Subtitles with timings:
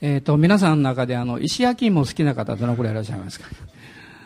[0.00, 3.46] えっ、ー、と、皆さんの中であの、石焼き芋好きな方どのくらいいらっしゃいますか？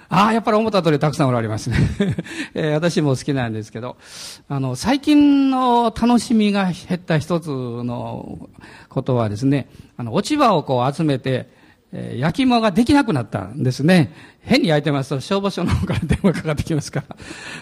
[0.08, 1.76] ああ、やっぱり思った通りたくさんおられますね。
[2.54, 3.96] えー、私も好きなんですけど、
[4.48, 8.48] あの、最近の楽しみが減った一つの
[8.88, 11.49] ことはですね、あの、落ち葉をこう集めて、
[11.93, 14.13] えー、焼き芋ができなくなったんですね。
[14.43, 17.16] 変に焼いてますと消防署の方から電話かかってきますから。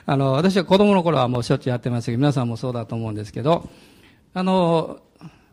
[0.05, 3.69] あの、私は子供の頃はもうしょっちゅうやってますけど、皆さんもそうだと思うんですけど、
[4.35, 4.99] あの、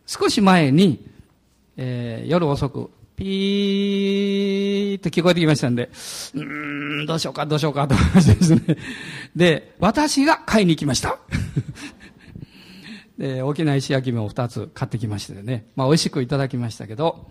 [0.05, 1.05] 少し前に、
[1.81, 5.89] えー、夜遅く、ピーって聞こえてきましたんで、
[6.33, 8.77] うーん、どうしようか、どうしようか、と思いましてですね。
[9.33, 11.19] で、私が買いに行きました。
[13.17, 15.67] で、大きな石焼き芋を2つ買ってきましてね。
[15.77, 17.29] まあ、美味しくいただきましたけど、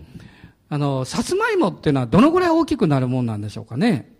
[0.71, 4.11] あの、さつまいもっていうのはどのぐらい大きくなるもんなんでしょうかね。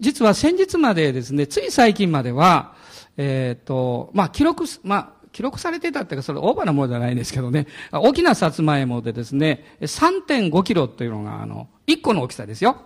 [0.00, 2.74] 実は先日までですね、つい最近までは、
[3.16, 12.78] えっ、ー、と、まあ、記録、まあ、記録されてたっていうか、それオーバーなものじゃないんですけどね、大きなさつまいもでですね、3.5キロっていうのが、あの、1個の大きさですよ。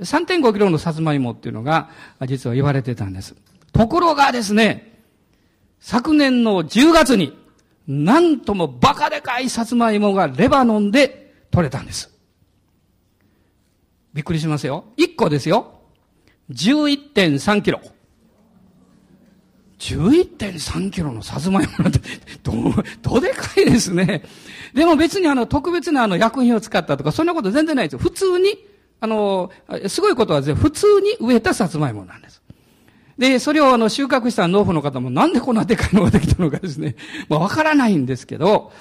[0.00, 1.90] 3.5キロのさつまいもっていうのが、
[2.26, 3.36] 実は言われてたんです。
[3.72, 4.98] ところがですね、
[5.78, 7.38] 昨年の10月に、
[7.86, 12.12] なんともバカでかいさつまいもがレバノンで取れたんです。
[14.12, 14.86] びっくりしますよ。
[14.96, 15.82] 1個ですよ。
[16.50, 17.80] 11.3キロ。
[19.82, 21.98] 11.3キロのさつまいもなんて、
[22.44, 22.52] ど、
[23.02, 24.22] どでかいですね。
[24.74, 27.98] でも別にあの、特別なあの、薬品を使ったとか、そんなこと全然ないですよ。
[27.98, 28.64] 普通に、
[29.00, 29.50] あの、
[29.88, 32.40] すごいことは普通に植えたさつまいもなんです。
[33.18, 36.94] で、それをあの、収穫した農夫の方もなんでこんなでかいのができたのかですね。
[37.28, 38.72] まあ、わからないんですけど、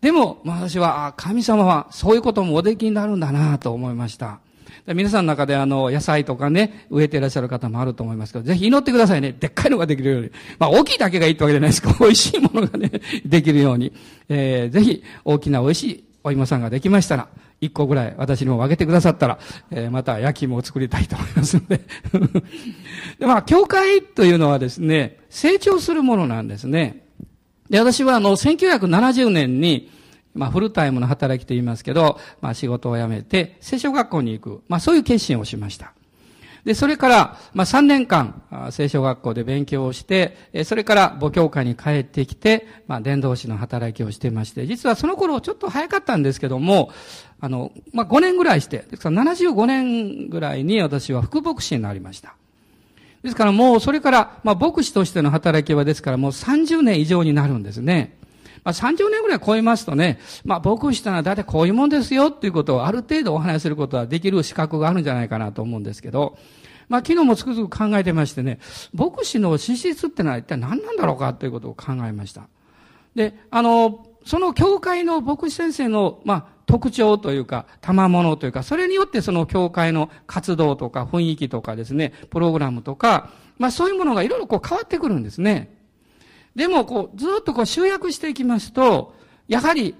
[0.00, 4.40] でも、まあ、私は、神様はそういうこともおできになるんだなと思いました。
[4.86, 9.32] 皆さんの中であの、野菜とかね、植えていらっしゃる方もあると思いますけど、ぜひ祈ってくださいね。
[9.32, 10.30] でっかいのができるように。
[10.58, 12.90] まあ、大きいだけがいいってわけじゃないですけど、 美味しいものがね、
[13.24, 13.92] できるように。
[14.28, 17.28] えー、ぜひ、大きな美味しいお芋さんができましたら、
[17.60, 19.38] 一個ぐらい私にも分けてくださったら、
[19.70, 21.80] えー、また焼き芋を作りたいと思いますので。
[23.20, 27.04] で、まあ、教会というのはですね、成長するものなんですね。
[27.70, 29.90] で、私はあの、1970年に、
[30.34, 34.62] まあ、フルタイムの働きと言いますけど、まあ、仕事を辞めて、聖書学校に行く。
[34.68, 35.92] まあ、そういう決心をしました。
[36.64, 46.90] で、それから、まあ、3年間、聖書学校で勉強をして、それから母教会に帰ってきて、まあ、伝道師の働きをしてまして、実はその頃ちょっと早かったんですけども、
[47.40, 52.36] あの、まあ、5年ぐらいして、ですから75年ぐらいに私は副牧師になりました。
[53.24, 58.18] ですからもうそれから、まあ、牧師としての働きはですからもう30年以上になるんですね。
[58.64, 66.38] まあ、30年ぐらい超えますとね、まあ、牧師というのは大体こういうもんですよっていうことをある程度お話しすることはできる資格があるんじゃないかなと思うんですけど、
[66.88, 68.58] まあ、昨日もつくづく考えてましてね、
[68.92, 72.48] 牧師の資質ってのは一体何なんだろうかということを考えました。
[73.14, 85.81] で、あの、その教会の牧師先生の、まあ、特徴というか、賜物というか、それによってその教会の活動とか雰囲気とかですね、プログラムとか、まあそういうものがいろいろこう変わってくるんですね。
[86.54, 89.14] でも、こう、ずっとこう集約していきますと、
[89.48, 89.94] やはり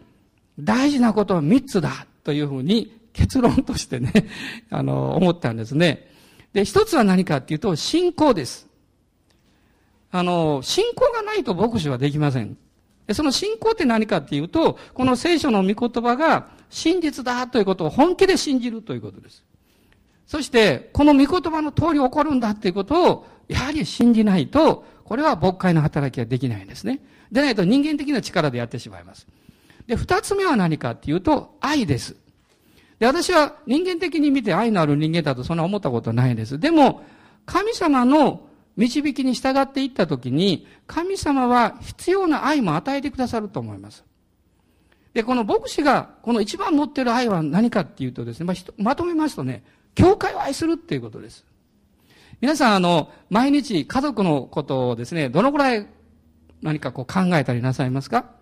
[0.59, 4.13] 大事なことは三つだというふうに結論としてね、
[4.71, 6.09] あの、思ったんですね。
[6.53, 8.69] で、一つは何かっていうと、信仰です。
[10.11, 12.57] あの、信仰がないと牧師はできません。
[13.07, 19.45] でその信仰って何かっていうと、この聖書の御言葉が真実だということを本気で信じるということです。
[20.27, 26.99] そして、この御言葉の通り起こるんだっていうことを、やはり信じないと、これは牧会の働きはできないんですね。
[27.31, 29.27] でないと人間的な力でやってしまいます。
[29.87, 32.17] で、二つ目は何かっていうと、愛です。
[32.99, 36.59] で、私は人間的に見て愛のある人間だとそんな思ったことないんです。
[36.59, 37.05] でも、
[37.45, 44.05] 神様の導きに従っていったときに、神様は必要な愛も与えてくださると思います。
[45.13, 49.63] で、この牧師が、この一番持ってる愛は何かっていうとですね、まあ、まとめますとね、
[49.95, 51.45] 教会を愛するっていうことです。
[52.43, 55.87] 皆さん、あの、毎日家族のことをですね、どのくらい
[56.61, 58.33] 何かこう考えたりなさいますか？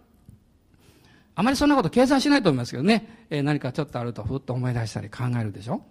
[1.34, 5.82] あまりそんなこと計算しないと思いますけどね、えー、何かちょっとあるとふっと思い出したり考えるでしょ？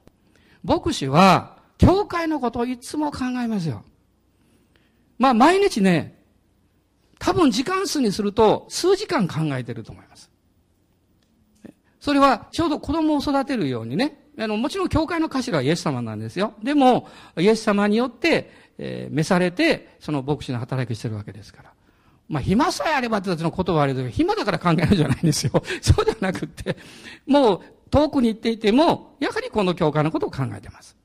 [0.64, 3.84] 牧師は、教会のことをいつも考えますよ。
[5.20, 6.20] まあ、毎日ね、
[7.20, 10.32] 多分時間数にすると数時間考えてると思います。
[12.00, 16.54] それはちょうど子供を育てるようにね、あの、もちろん教会の頭はイエス様なんですよ。
[16.64, 17.08] でも、
[17.38, 21.74] イエス様によって、えー、召されて、その牧師の働きしてるわけですから。
[22.30, 25.52] まあ、暇さえあればっての言葉はあれですけど、暇だから考えるんじゃないんですよ。
[25.82, 26.78] そうじゃなくって、
[27.26, 30.96] もう遠くに行っていても、やはりこの教会のことを考えてます。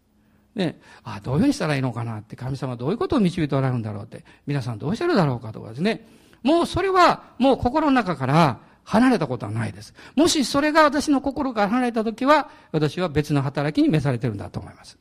[0.54, 6.06] ね、あどういうふうにしたらいいのかなって、神様はどういうことを導いておられるんだろうって、皆さんどうしてるだろうかとかですね。
[6.42, 9.94] もうそれは、もう心の中から、離れたことはないです。
[10.14, 14.98] もしそれが私の心から離れたときは、私は別の働きに召されてるんだと思います。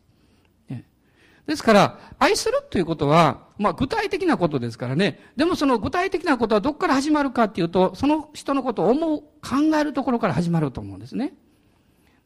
[1.45, 5.19] ですから、愛するということは、まあ具体的なことですからね。
[5.35, 11.33] でもその具体的なことはどこから始まるかっていうと、その人のことを思う、考えるところから始まると思うんですね。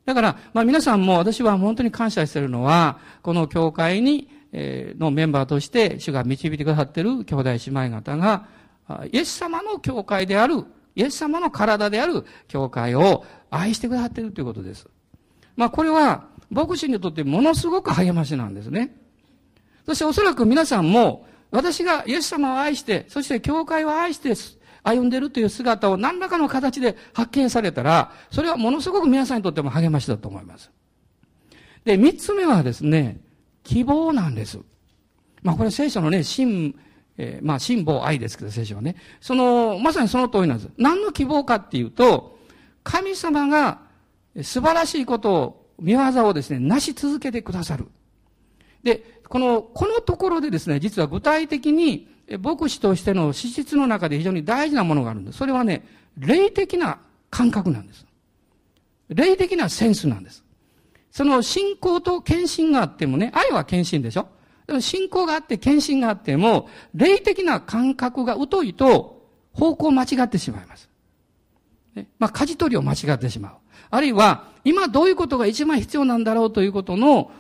[0.05, 8.47] だから、まあ皆さんも私は本当に感謝しているのは、この教会に、えー、のメンバーとして主が導いてくださっている兄弟姉妹方が、
[9.11, 10.63] イエス様の教会である、
[10.97, 14.87] イエス様の体である教会を愛してくださっているということです。
[15.55, 18.97] まあこれは、牧師にとってものすごく励ましなんですね。
[19.85, 24.33] そしておそらく皆さんも、私がイエス様を愛して、そして教会を愛して
[24.83, 30.71] 歩んでいるという姿を何らかの形で発見されたら、それはものすごく皆さんにとっても励ましだと思います。
[31.85, 33.21] で、三つ目はですね、
[33.63, 34.59] 希望なんです。
[35.43, 36.75] まあこれ聖書のね、真、
[37.17, 38.95] えー、まあ辛抱愛ですけど聖書はね。
[39.21, 40.69] その、まさにその通りなんです。
[40.77, 42.37] 何の希望かっていうと、
[42.83, 43.79] 神様が
[44.43, 47.87] 素晴らしいことを、見業をですね、なし続けてくださる。
[48.83, 52.07] で、この、このところでですね、実は具体的に、
[52.41, 55.37] 牧師としての資質の中で非常に大事なものがあるんです。
[55.37, 55.85] それはね、
[56.17, 56.99] 霊的な
[57.29, 58.05] 感覚なんです。
[59.09, 60.43] 霊的なセンスなんです。
[61.11, 64.27] その信仰と献身があってもね、愛は献身でしょ
[64.67, 70.89] でも信仰があって献身があっても、霊的な感覚が疎いと方向を間違ってしまいます。
[71.95, 73.51] ね、まあ、舵取りを間違ってしまう。
[73.89, 77.31] あるいは、今どういうことが一番必要なんだろうということの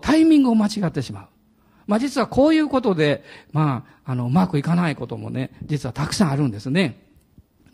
[0.00, 1.26] タイミングを間違ってしまう。
[1.88, 7.05] まあ実はこういうことで、まあ、あの、うまくいかないこともね、実はたくさんあるんですね。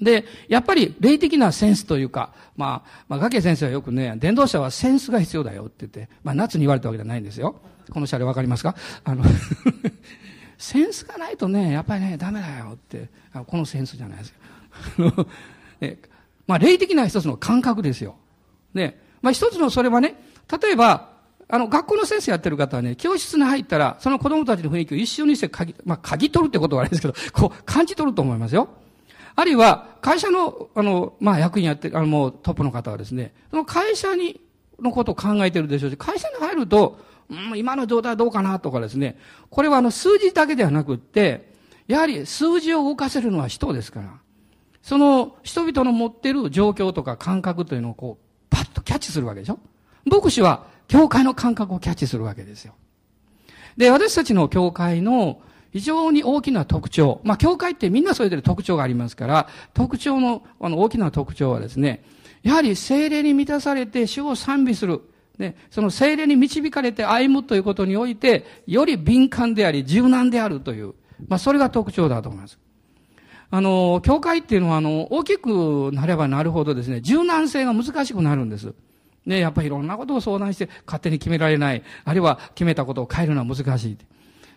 [0.02, 7.60] で、やっぱり霊的なセンスというか、まあ、まあ、ガケ先生はよくね、電動車はセンスが必要だよって言って、まあ夏に言われたわけじゃないんですよ。
[7.90, 8.75] この車両わかりますか？
[9.04, 9.25] あの
[10.58, 14.34] センスがないとね、やっぱりね、ダメだよって、あこのセンスじゃないです
[14.99, 15.26] よ。
[15.81, 15.99] ね、
[16.46, 18.16] まあ霊的な一つの感覚ですよ。
[18.75, 20.16] ね、まあ一つのそれはね、
[20.60, 21.10] 例えば、
[21.48, 28.69] あの、学校の先生やってる方はね、教室に入ったら、その子供たちの雰囲気を一緒にして鍵、まあ、鍵取るってことはあれですけど、こう、感じ取ると思いますよ。
[29.34, 34.40] あるいは、会社の、あの、まあ、役員やって、あの、もうトップの方はですね、その会社に、
[34.81, 36.99] のことを考えてるでしょうし、会社に入ると、
[37.31, 39.17] うん、今の状態はどうかなとかですね、
[39.49, 41.52] これはあの、数字だけではなくって、
[41.87, 44.14] やはり数字を動かせるのは人ですから、
[44.82, 49.58] その人々の持ってる状況とか感覚というのをこう、パッとキャッチするわけでしょ
[50.05, 52.75] 牧師は教会の感覚をキャッチするわけですよ。
[53.76, 55.40] で、私たちの教会の
[55.72, 57.20] 非常に大きな特徴。
[57.24, 62.04] まあ、教会ってみんなそれぞれ特徴がありますから、特徴の、あの、大きな特徴はですね、
[62.42, 65.00] やはり精霊に満たされて主を賛美する。
[65.38, 70.94] ね、その精霊に導かれて歩むということにおいて、より敏感であり、柔軟であるという、
[71.26, 72.58] まあ、それが特徴だと思います。
[73.50, 78.74] あの、教会っていうのは、あの、大きくなればなるほどですね、柔軟性が難しくなるんです。
[79.24, 81.82] ね、やっぱりいろんなことを相談して勝手に決められない。
[82.04, 83.96] あるいは決めたことを変えるのは難しい。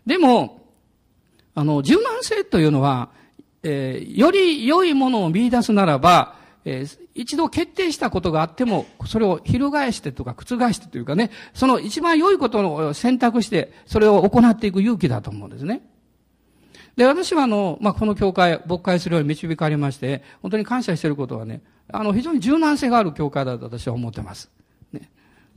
[0.05, 0.64] でも、
[1.55, 3.09] あの、柔軟性というのは、
[3.63, 6.35] えー、より良いものを見出すならば、
[6.65, 15.81] えー、一度決定したことがあっても、それを翻してとか覆してというかね、その一番良いことを選択して、それを行っていく勇気だと思うんですね。
[16.95, 21.61] で、私はあの、まあ、この教会、牧会するように導かれまして、本当に感謝していることはね、
[21.91, 24.49] あの、非常に柔軟性がある教会だと私は思ってます。
[24.91, 25.09] ね。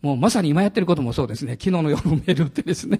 [0.03, 1.53] もうまさに今やってることもそうですね。
[1.53, 2.99] 昨日の夜メールってですね。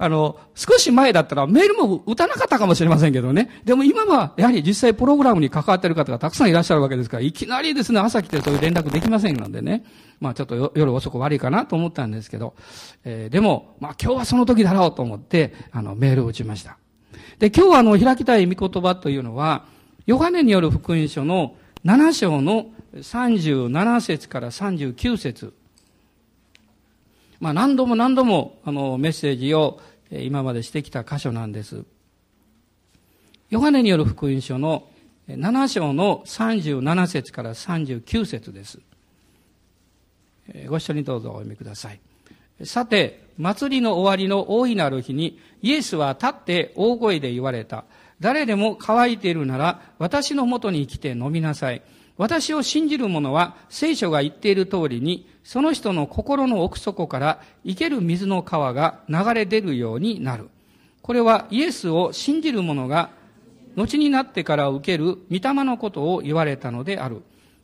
[0.00, 3.50] あの、少し前だったらメールも打たなかったかもしれませんけどね。
[3.64, 9.84] でも今はやはり実際プログラムに関わっている方がたくさんいらっしゃるわけですから、いきなりですね、朝来てそういう連絡できませんのでね。
[10.20, 12.54] まあちょっと夜遅く悪いかなと思ったんですけど、
[13.04, 16.78] えー、でも、まあ今日はその時だろうと思って、あの、メールを打ちました。
[17.40, 19.64] で、今日はあの、開きたい御言葉というのは、
[20.06, 25.54] ヨハネによる福音書の7章の37節から39節
[27.40, 31.84] まあ何度も何度もあのメッセージを今までしてきた箇所なんです。
[33.50, 34.88] ヨハネによる福音書の
[35.28, 38.80] 7章の37節から39節です。
[40.68, 42.00] ご一緒にどうぞお読みください。
[42.64, 47.84] さて、祭りの終わりの大いなる日に、イエスは立って大声で言われた。
[48.20, 51.82] 誰でも乾いているなら、私のもとに来て飲みなさい。
[52.18, 60.48] 私を信じる者は、聖書が言っている通りに、その人の心の奥底から生ける水の川が流れ出るようになる。
[61.00, 63.10] これはイエスを信じる者が、
[63.76, 67.22] 後になってから受ける御霊のことを言われたのである。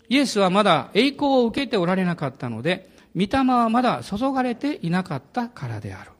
[0.08, 6.12] イエスはまだ栄光を受けておられなかったので、御霊はまだ注がれていなかったからである。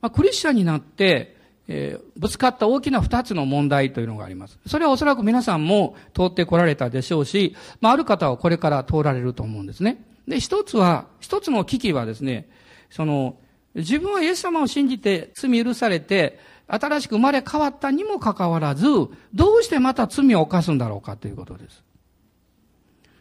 [0.00, 1.36] まあ、クリスチャンになって、
[1.72, 4.58] えー、ぶつかった大きな二つの問題というのがあります。
[4.66, 10.04] それはおそらく皆さんも通ってこられたでしょうし、まあ、ある方はこれから通られると思うんですね。
[10.26, 12.48] で、一つは、一つの危機はですね、
[12.90, 13.36] その、
[13.76, 18.86] 自分はイエス様を信じて罪許されて、新しく生まれ変わったにもかかわらず、
[19.32, 21.84] どうしてまた罪を犯すんだろうかということです。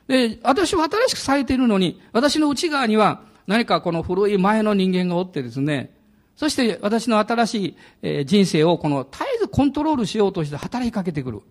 [0.07, 5.98] で、私は新しくされているのに、私の内側には何かこの古い前の人間がおってですね、
[6.39, 11.41] そして私の新しい人生をこの絶えずコントロールしようとして働きかけてくる。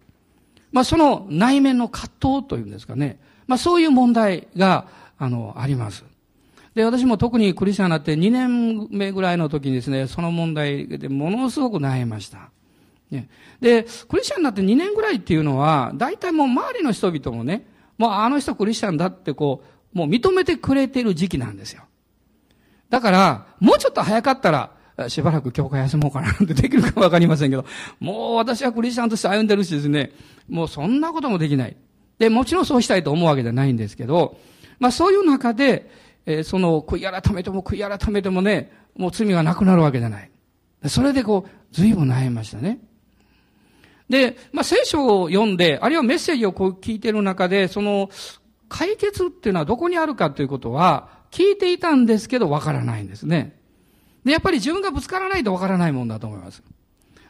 [0.72, 3.20] まあその内面の葛藤というんですかね。
[3.46, 4.86] まあそういう問題が、
[5.18, 6.06] あの、あります。
[6.74, 12.48] で、私も特にクリスチャンになって2年目ぐらいの時にですね、その問題でものすごく悩みました。
[13.10, 13.28] ね、
[13.60, 17.66] で、クリスチャンになって2年ぐらいっていうのは、大体もう周りの人々もね、
[17.98, 19.62] もうあの人クリスチャンだってこ
[19.94, 21.82] う、もう認めてくれてる時期なんですよ。
[22.88, 27.64] だから、もうちょっと早かったら、しばらく教会休もうかなってできるかわかりませんけど、
[28.00, 30.12] もう私はクリスチャンとして歩んでるしですね、
[30.48, 31.76] もうそんなこともできない。
[32.18, 34.36] で、もちろんそうしたいと思うわけじゃないんですけど、
[34.80, 35.90] まあそういう中で、
[36.26, 40.30] えー、その悔い改めても悔い改めてもね、もう罪がなくなるわけじゃない。
[40.86, 42.80] それでこう、随分悩みましたね。
[44.08, 48.10] で、まあ聖書を読んで、あるいはメッセージをこう聞いてる中で、その、
[48.68, 53.57] 解決っていうのはどこにあるかということは、聞いていたんですけど、わからないんですね。
[54.28, 56.62] で、やっぱり自分がぶつからないとわからないもんだと思います。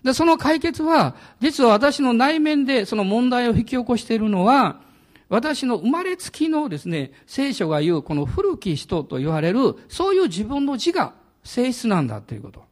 [0.02, 4.80] で、その解決は、実は私の内面でその問題を引き起こしているのは、
[5.28, 11.12] 私の生まれつきのですね、聖書が言うこの古き人と言われる、そういう自分の自我、
[11.44, 12.64] 性質なんだということ。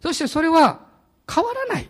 [0.00, 0.86] そしてそれは
[1.28, 1.88] 変わらない。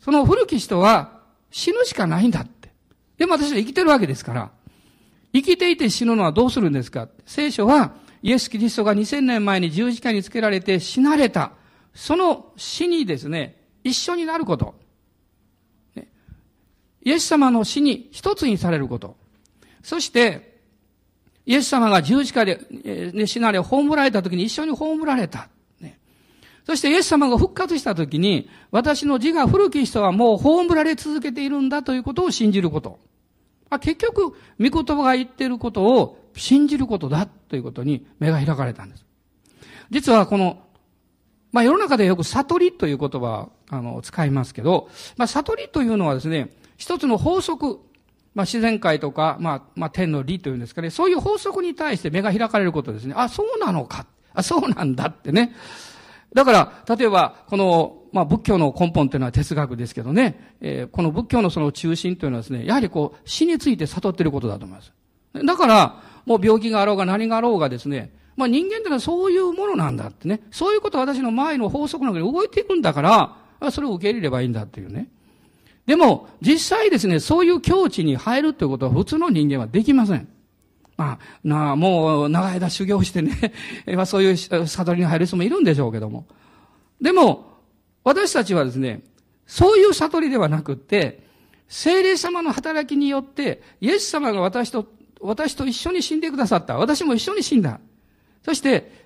[0.00, 1.20] その古き人は
[1.52, 2.70] 死ぬしかないんだって。
[3.16, 4.50] でも私は生きてるわけですから、
[5.32, 11.52] 生きていて死ぬのはどうするんですか聖書はイエス・キリストが2000年前に十字架につけられて死なれた。
[11.94, 14.74] その死にですね、一緒になること。
[17.04, 19.16] イエス様の死に一つにされること。
[19.82, 20.52] そして、
[21.44, 22.60] イエス様が十字架で、
[23.12, 25.48] ね、死なれ、葬られた時に一緒に葬られた。
[25.80, 25.98] ね、
[26.64, 33.00] そしてイエス様が復活した時に、私の字が古き人はもう葬られ続けているんだということを信じること。
[33.80, 39.04] 結局、御言葉が言っていることを信じることだということに目が開かれたんです。
[39.90, 40.62] 実はこの、
[41.52, 47.80] まあ世の中でよく悟りという言葉あの、使いますけど、まあ悟りというのはですね、一つの法則、
[48.34, 53.14] まあ自然界とか、まあ、まあ天の理というんですかね、そういう法則に対して目が開かれることですね。
[53.16, 54.06] あ、そうなのか。
[54.34, 55.54] あ、そうなんだってね。
[56.34, 64.92] だから、例えば、この、まあ、仏教の根本というのは哲学ですけどね、えー、この仏教のその中心というのはですね、やはりこう、死について悟っていることだと思います。
[65.34, 70.40] だから、もう病気があろうが何があろうがですね、まあ人間ってのはそういうものなんだってね。
[70.50, 73.02] そういうことは私の前の法則の中に動いていくんだか
[73.60, 75.08] ら、それを受け入れればいいんだっていうね。
[75.86, 80.28] でも、実際ですね、そういう境地に入るということは普通の人間はできません。
[80.96, 83.52] まあ、なもう長い間修行してね、
[84.06, 86.26] そういう悟りに入る人もいるんでしょうけども。
[87.00, 87.50] でも、
[88.04, 89.02] 私たちはですね、
[89.46, 91.22] そういう悟りではなくって、
[91.68, 94.86] 精霊様の働きによって、イエス様が私と
[95.22, 96.76] 私と一緒に死んでくださった。
[96.76, 97.80] 私も一緒に死んだ。
[98.44, 99.02] そして、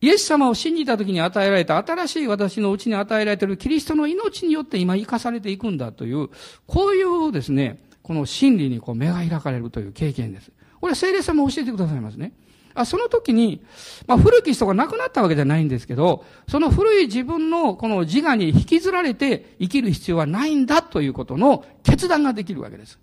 [0.00, 6.28] イエス様を信じた時に与えられた新しい私のうちに与えられているキリストの命によって今生かされていくんだという、
[6.66, 10.50] こういうですね、この真理にこう目が開かれるという経験です。
[10.80, 12.32] これは聖霊様教えてくださいますね。
[12.74, 13.62] あその時に、
[14.06, 22.98] まあ、古き人が亡くなったわけじゃないんですけど、その古い自分のこの自我に引きずられて生きる必要はないんだということの決断ができるわけです。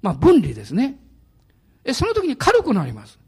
[0.00, 0.98] まあ、分離ですね。
[1.92, 3.18] その時に軽くなります。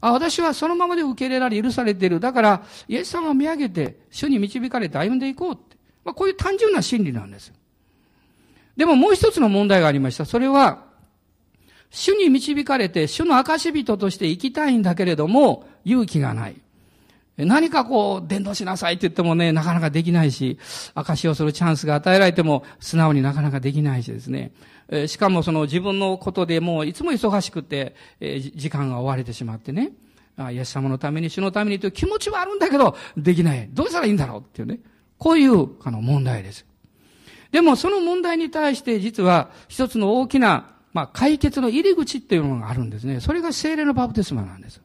[0.00, 2.20] あ、私はそのままで受け入れられ許されている。
[2.20, 5.76] だから、イエス様を見上げて、主に導かれて歩んでいこうって。
[6.04, 7.52] まあ、こういう単純な真理なんです。
[8.76, 10.24] でももう一つの問題がありました。
[10.24, 10.86] それは、
[11.90, 16.56] 主に導かれて、主の証人として生きたいんだけれども、勇気がない。
[17.36, 20.58] 何かこう、伝道しなさいって言ってもね、なかなかできないし、
[20.94, 24.52] 証をするチャンスが与えられても、素直になかなかできないしですね。
[24.92, 29.92] えしかもその自分のことでもういつも忙しくて、え時間が追われてしまってね。
[30.36, 33.68] あイエス様のために、主のためにという気持ちはあるんだけど、できない。
[33.72, 34.80] どうしたらいいんだろうっていうね。
[35.18, 36.66] こういう、あの、問題です。
[37.50, 43.20] でも、その問題に対して、実は、一つの大きな、まあ、解決の入り口っていうのがあるんですね。
[43.20, 44.80] それが精霊のバプテスマなんです。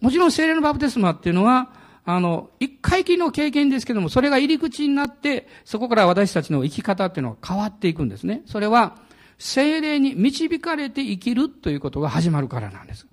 [0.00, 1.72] もちろん精霊のバプテスマっていうのは、
[2.06, 8.42] あの、一回きりの経験ですけども、それが入り口になって、そこから私たちの生き方っていうのは変わっていくんですね。
[8.46, 8.98] それは、
[9.38, 13.06] 精霊に導かれて生きるということが始まるからなんです。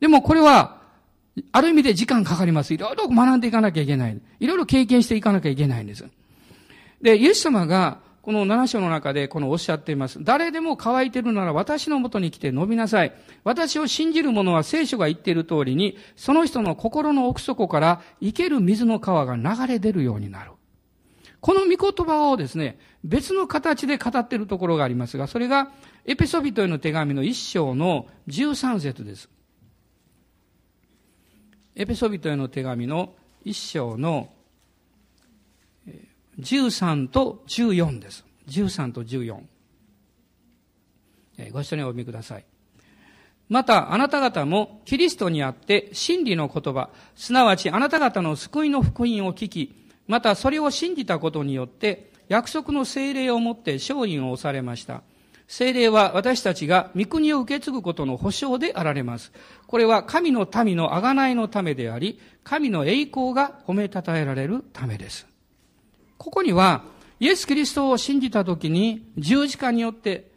[0.00, 0.82] でもこれは、
[1.52, 2.74] ある意味で時間かかります。
[2.74, 4.20] いろいろ学んでいかなきゃいけない。
[4.40, 6.04] いろいろ経験していかなきゃいけないんです。
[7.00, 10.22] で、イエス様が、この7章の中でこのおっしゃっています。
[10.22, 13.12] 誰でも乾いてるなら私のもとに来て飲みなさい。
[13.42, 20.52] 私を信じる者は聖書が言っている通りに、その人の心の奥底から生ける水の川が流れ出るようになる。
[21.40, 25.72] この御言葉をですね、別の形で語っているところがありますが、それが
[26.06, 29.28] エペソビトへの手紙の一章の13節です。
[31.74, 33.14] エペソビトへの手紙の
[33.44, 34.28] 一章の
[36.40, 38.24] 13と14です。
[38.48, 39.40] 13と14。
[41.52, 42.44] ご一緒にお読みください。
[43.48, 49.74] また、あなた方もキリストにあって真理の言葉、すなわちあなた方の救いの福音を聞き、
[50.06, 55.02] またそれを信じたことによって、約束の精霊をもって勝因を押されました。
[55.48, 59.32] 精霊は私たちが御国を受け継ぐことの保証であられます。
[59.66, 65.31] これは神の民の贖いのためであり、神の栄光が褒めたたえられるためです。
[66.22, 66.84] ここには、
[67.18, 70.30] イエス・キリストを信じたときに、十字架によって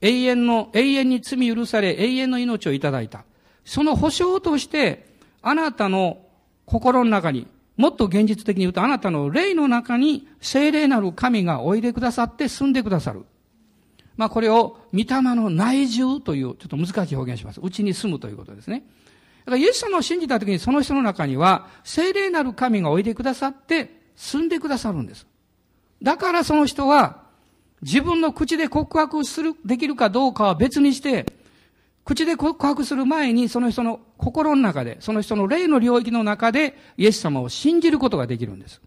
[0.00, 3.24] 永遠の、永遠に罪許され、永遠の命をいただいた。
[3.64, 5.04] その保証として、
[5.42, 6.24] あなたの
[6.64, 13.24] 心の中に、もっと現実的に言うと、あなたの霊の中に聖霊なる神がおいでくださって住んでくださる。
[14.16, 17.60] まあこれを、御霊の内住という、ちょっと難しい表現します。
[17.60, 18.84] うちに住むということですね。
[19.44, 25.26] だからイエス様を信じたときにその人の中には、聖霊なる神がおいでくださって住んでくださるんです。
[26.02, 27.22] だからその人は、
[27.82, 31.26] 自分の口で告白する、できるかどうかは別にして、
[32.04, 38.80] 口で告白する前に、その人の心の中で、その人の霊の領域の中で、イエス様を信じることができるんです。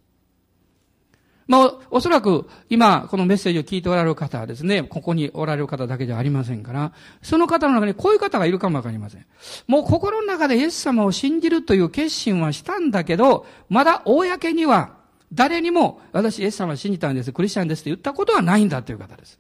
[1.48, 6.92] まあ、おそらく、今、このメッセージを聞いておられる方はですね、ここにおられる方だけじゃありませんから、
[7.22, 9.26] その方の中にこういう方がいるかもわかりません。
[9.68, 19.40] もう心の中でイエス様を信じるという決心はしたんだけど、まだ公には誰にも、私、イエス様を信じたんです、クリスチャンですって言ったことはないんだという方です。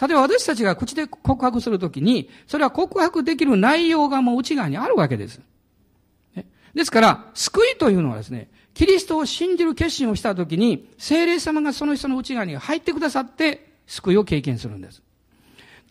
[0.00, 5.40] 例えば私たちが口で告白するときに、それは告白できる内容がもう内側にあるわけです。
[6.74, 15.02] ですから、救いというのはですね、キリストを信じる決心をしたときに、精霊様がその人の内側に入ってくださって、救いを経験するんです。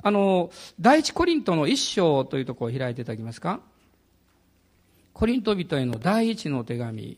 [0.04, 3.60] あの、第一コリントの一章というところを開いていただけますか？
[5.12, 7.18] コリント人への第一の手紙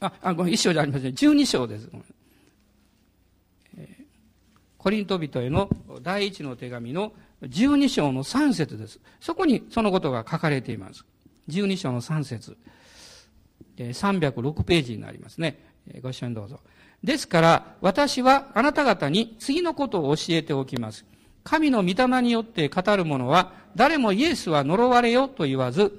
[0.00, 1.14] あ、あ、ごめん、一章じゃありません。
[1.14, 1.88] 十二章です。
[4.78, 5.68] コリント人への
[6.00, 8.98] 第一の手紙の十二章の三節です。
[9.20, 11.04] そこにそのことが書かれています。
[11.48, 12.56] 十二章の三節。
[13.76, 15.58] 306ページになりますね。
[16.02, 16.60] ご一緒にどうぞ。
[17.04, 21.04] ですから、私はあなた方に次のことを教えておきます。
[21.44, 25.92] 神の御霊によって語る者は、誰もイエスは呪われよと言わず、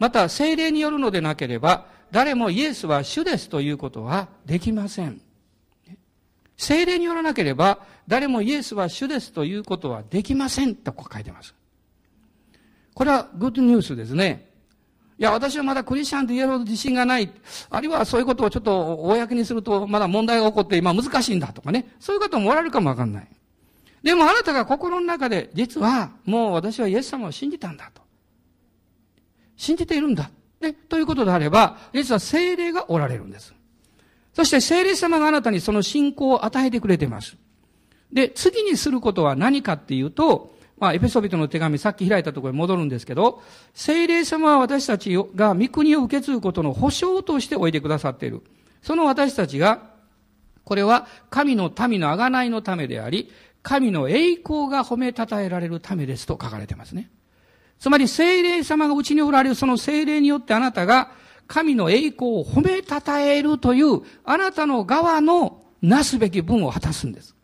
[0.00, 5.20] また精霊によるのでなければ、誰もイエスは主ですということはできません。
[6.56, 11.54] 精霊によらなければ、誰もイエスは主ですということはできませんと書いてます。
[12.94, 14.50] これはグッドニュースですね。
[15.18, 17.30] いや、私はまだクリスチャンと言えるほど自信がない。
[17.70, 21.94] あるいはそういうことをちょっと公にするとまだ問題が起こって今難しいんだとかね。
[22.00, 23.28] そういう方もおられるかもわかんない。
[24.02, 28.02] でもあなたが心の中で、実はもう私はイエス様を信じたんだと。
[29.56, 30.30] 信じているんだ。
[30.64, 33.54] ね、ということであれば、実は精霊がおられるんです。
[34.32, 37.36] そして精霊様があなたにその信仰を与えてくれています。
[38.12, 43.42] で、次にすることは何かっていうと、まあ、エペソビトの手紙、さっき開いたところに戻るんですけど、
[43.74, 48.42] 精霊様は私たちが御国を受け継ぐことの保証としておいてくださっている。
[48.82, 49.94] その私たちが、
[50.64, 53.30] これは神の民の贖いのためであり、
[53.62, 57.10] 神の栄光が褒めたたえられるためですと書かれてますね。
[57.84, 61.10] つまり精霊様がうちにおられるその精霊によってあなたが
[61.46, 67.36] 神の栄光を褒めたたえるというあなたの側のなすべき分を果たすんです。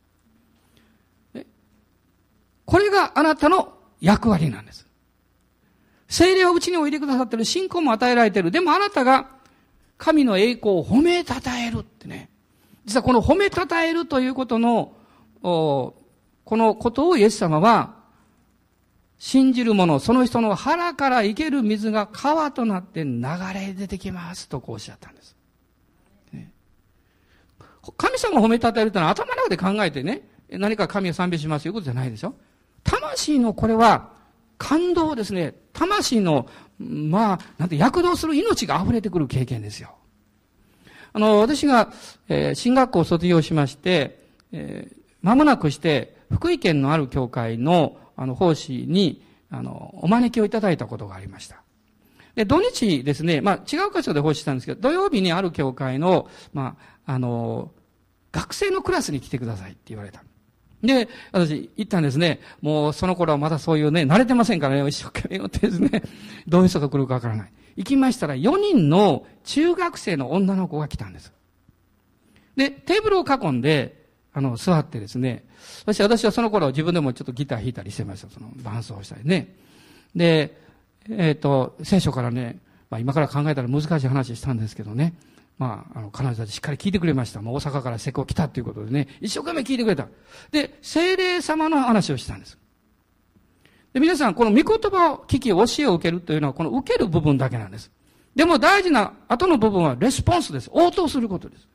[2.64, 4.86] これがあなたの役割なんです。
[6.08, 8.50] 精霊はうちにおいでくださってる信仰も与えられてる。
[8.50, 9.28] でもあなたが
[9.98, 12.30] 神の栄光を褒めたたえるってね。
[12.86, 14.94] 実はこの褒めたたえるということの、
[15.42, 15.94] こ
[16.48, 17.99] のことをイエス様は
[19.20, 23.20] 信じる者、その人の腹から生ける水が川となって流
[23.52, 25.36] れ出てきますとこうおっしゃったんです。
[26.32, 26.50] ね、
[27.98, 32.34] 神様を褒めたたえるというのは頭の中で考えてね、何か神を賛美しますということじゃないでしょ
[32.82, 34.08] 魂のこれは
[34.56, 35.54] 感動ですね。
[35.74, 39.96] 魂の、まあ、なんて躍動する命が溢れてくる経験ですよ。
[41.12, 41.92] あの、私が、
[42.30, 44.18] えー、進学校を卒業しまして、
[44.52, 51.62] えー、間もなくして、福井県のある教会の、あの、奉仕に、あの、お招きをいただいたことがありました。
[52.34, 57.72] で、土日ですね、まあ違う箇所で奉仕したんですけど、土曜日にある教会の、まあ、あの、
[58.30, 60.22] 学生のクラスに来てくださいって言われた。
[60.82, 62.40] で、私行ったんですね。
[62.60, 66.02] もうその頃はまだそういうね、慣れてませんからね、一生懸命ってですね、
[66.46, 67.52] どういう人が来るかわからない。
[67.76, 71.32] 行きましたら4人の中学生の女の子が来たんです。
[72.54, 73.99] で、テーブルを囲んで、
[74.32, 75.44] あの、座ってですね、
[75.84, 78.28] そして私はその頃自分でもちょっとギター弾いたりしてました。
[78.28, 79.54] その伴奏したりね。
[80.14, 80.56] で、
[81.08, 82.58] えっ、ー、と、聖書からね、
[82.90, 85.14] まあ今から考えたら難しい話したんですけどね。
[85.58, 87.42] まあ、あの、彼女たちしっかり聞いてくれました。
[87.42, 90.08] もう大阪から施工来たということでね、一生懸命聞いてくれた。
[90.50, 92.56] で、精霊様の話をしたんです。
[93.92, 97.90] で、皆さん、この御言葉を聞き、教えを受けるというのは、この受ける部分だけなんです。
[98.34, 100.70] でも大事な後の部分はレスポンスです。
[100.72, 101.68] 応答することです。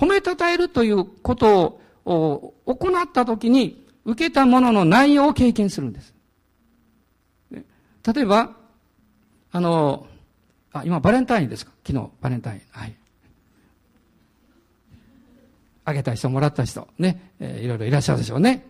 [0.00, 6.14] 褒めたたえるということを行ったときに、受けたものの内容を経験するんです。
[7.52, 7.64] 例
[8.22, 8.56] えば、
[9.52, 10.06] あの、
[10.72, 11.72] あ、今バレンタインですか？
[11.86, 12.62] 昨日、バレンタイン。
[12.70, 12.94] はい。
[15.84, 18.64] あげた人、もらった人、ね、えー、いろいろいらっしゃるでしょうね。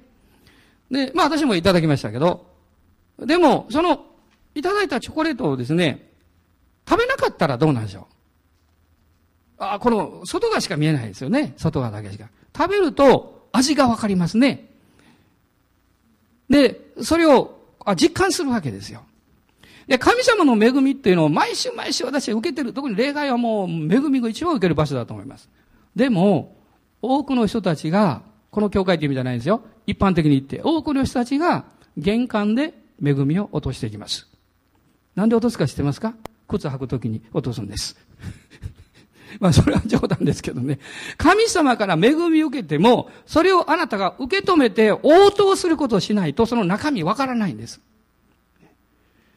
[0.91, 2.45] で、まあ私もいただきましたけど、
[3.19, 4.05] でも、その、
[4.57, 6.11] いただいたチョコレートをですね、
[6.89, 8.20] 食べなかったらどうなんでしょう？
[9.61, 11.53] あ、この、外側しか見えないですよね。
[11.57, 12.29] 外側だけしか。
[12.57, 14.69] 食べると味がわかりますね。
[16.49, 19.05] で、それをあ実感するわけですよ。
[19.87, 22.73] で、神様の恵みっていうのを毎週毎週私は受けてる。
[22.73, 25.49] 特に例外はもう恵みが一番受ける場所だと思います。
[25.95, 26.57] でも、
[27.03, 29.63] 多くの人たちが、この教会って意味じゃないんですよ。
[29.87, 31.65] 一般的に言って、多くの人たちが
[31.97, 34.29] 玄関で恵みを落としていきます。
[35.15, 36.15] なんで落とすか知ってますか？
[36.49, 37.97] 靴履くときに落とすんです。
[39.39, 40.79] まあそれは冗談ですけどね。
[41.17, 47.81] 神様から恵みを受けても、それをあなたが受け止めて応答することをしないと、その中身わからないんです。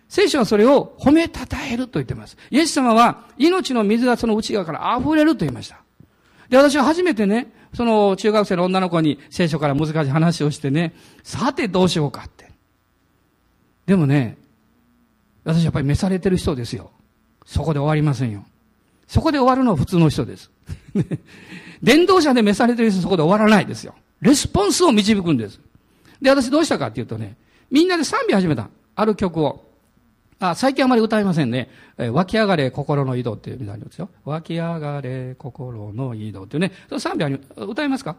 [0.10, 2.38] 聖書はそれを褒めたたえると言ってます。
[2.52, 5.82] イエス様は命の水がその内側から溢れると言いました。
[6.50, 12.52] で、私は初めてね、その中学生の女の子に聖書から難しい話をしてね、さてどうしようかって。
[13.88, 14.38] でもね、
[15.44, 16.92] 私やっぱり召されてる人ですよ。
[17.46, 18.46] そこで終わりませんよ。
[19.14, 20.50] そこで終わるのは普通の人です。
[21.84, 23.94] 伝道者で召されてる人そこで終わらないですよ。
[24.22, 25.60] レスポンスを導くんです。
[26.20, 27.38] で、私どうしたかっていうとね、
[27.70, 28.70] みんなで賛美始めた。
[28.96, 29.70] ある曲を。
[30.40, 31.70] あ、最近あまり歌いませんね。
[32.00, 34.10] えー、湧き上がれ心の移動っていうみたいなんですよ。
[34.26, 36.72] 湧き上がれ心の移動っていうね。
[36.90, 38.16] その賛美歌いますか？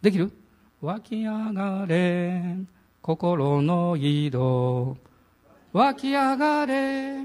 [0.00, 0.30] できる？
[0.80, 2.56] 湧き上がれ
[3.02, 4.96] 心の移動。
[5.72, 7.24] 湧き上がれ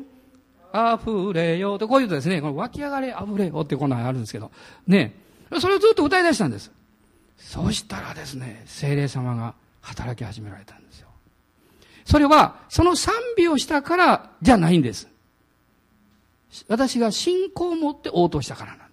[0.75, 4.51] 溢れようと、こういうとですね、この湧き上がれ溢れよってこんなのあるんですけど、
[4.87, 5.15] ね。
[5.59, 6.71] それをずっと歌い出したんです。
[7.37, 11.07] そしたらですね、精霊様が働き始められたんですよ。
[12.05, 15.07] それは、その賛美をしたからじゃないんです。
[16.67, 18.84] 私が信仰を持って応答したからなんです。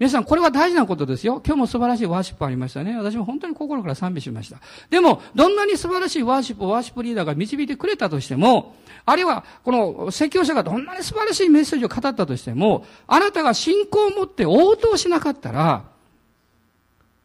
[0.00, 1.42] 皆さん、これは大事なことですよ。
[1.44, 2.96] 今日も素晴らしいワーシップありましたね。
[2.96, 4.56] 私も本当に心から賛美しました。
[4.88, 15.84] でも、どんなに素晴らしいワーシップをワーシップリーダーが導いてくれたとしても、あるいは、この説教者がどんなに素晴らしいメッセージを語ったとしても、あなたが信仰を持って応答しなかったら、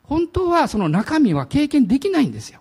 [0.03, 2.59] 本当はその中身は経験できないんですよ。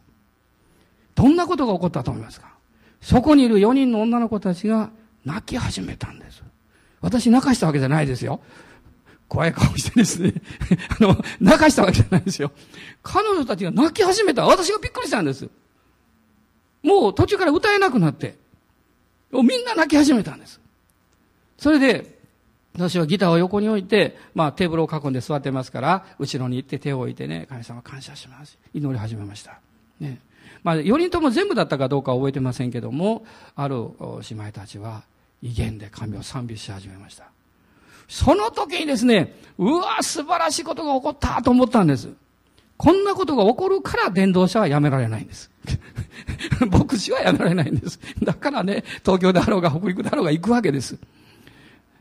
[1.16, 2.54] どんなことが起こったと思いますか？
[3.00, 4.90] そこにいる4人の女の子たちが
[5.24, 6.44] 泣き始めたんです。
[7.00, 8.38] 私泣かしたわけじゃないですよ。
[9.34, 10.32] 怖い顔してですね。
[11.00, 12.52] あの、泣かしたわけじゃないですよ。
[13.02, 14.46] 彼女たちが泣き始めた。
[14.46, 15.48] 私がびっくりしたんです。
[16.84, 18.38] もう途中から歌えなくなって。
[19.32, 20.60] みんな泣き始めたんです。
[21.58, 22.16] それで、
[22.74, 28.56] 私はギターを横に置いて、まあテーブルを囲んで座ってますから、後ろに行って手を置いてね、神様感謝します。
[28.72, 29.58] 祈り始めました。
[29.98, 30.20] ね。
[30.62, 33.24] まあ、4人とも全部だったかどうか覚えてませんけども、
[33.56, 33.76] ある
[34.30, 35.02] 姉妹たちは
[35.42, 37.26] 威厳で神を賛美し始めました。
[38.08, 42.08] その時にですね、うわ、素晴らしいことが起こったと思ったんです。
[42.76, 45.50] こんなことが起こるから伝道者はやめられないんです。
[46.70, 48.00] 牧師はやめられないんです。
[48.22, 50.98] だからね、東京であろうが北陸であろうが行くわけです。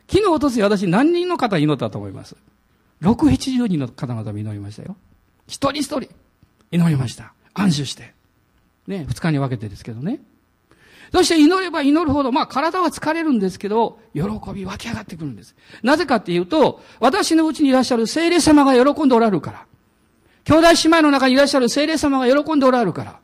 [0.09, 2.35] 昨日、おとつい私何人の方祈ったと思います
[3.01, 4.95] ？6、70人の方々も祈りましたよ。
[5.47, 6.09] 一人一人
[6.71, 7.33] 祈りました。
[7.53, 8.13] 安心して。
[8.87, 10.19] ね、二日に分けてですけどね。
[11.11, 14.21] そして祈れば祈るほど、まあ体は疲れるんですけど、喜
[14.53, 15.55] び湧き上がってくるんです。
[15.81, 19.65] なぜかっていうと、私のうちにいらっしゃる聖霊様が喜んでおられるから。
[20.45, 23.19] 兄弟姉妹の中にいらっしゃる聖霊様が喜んでおられるから。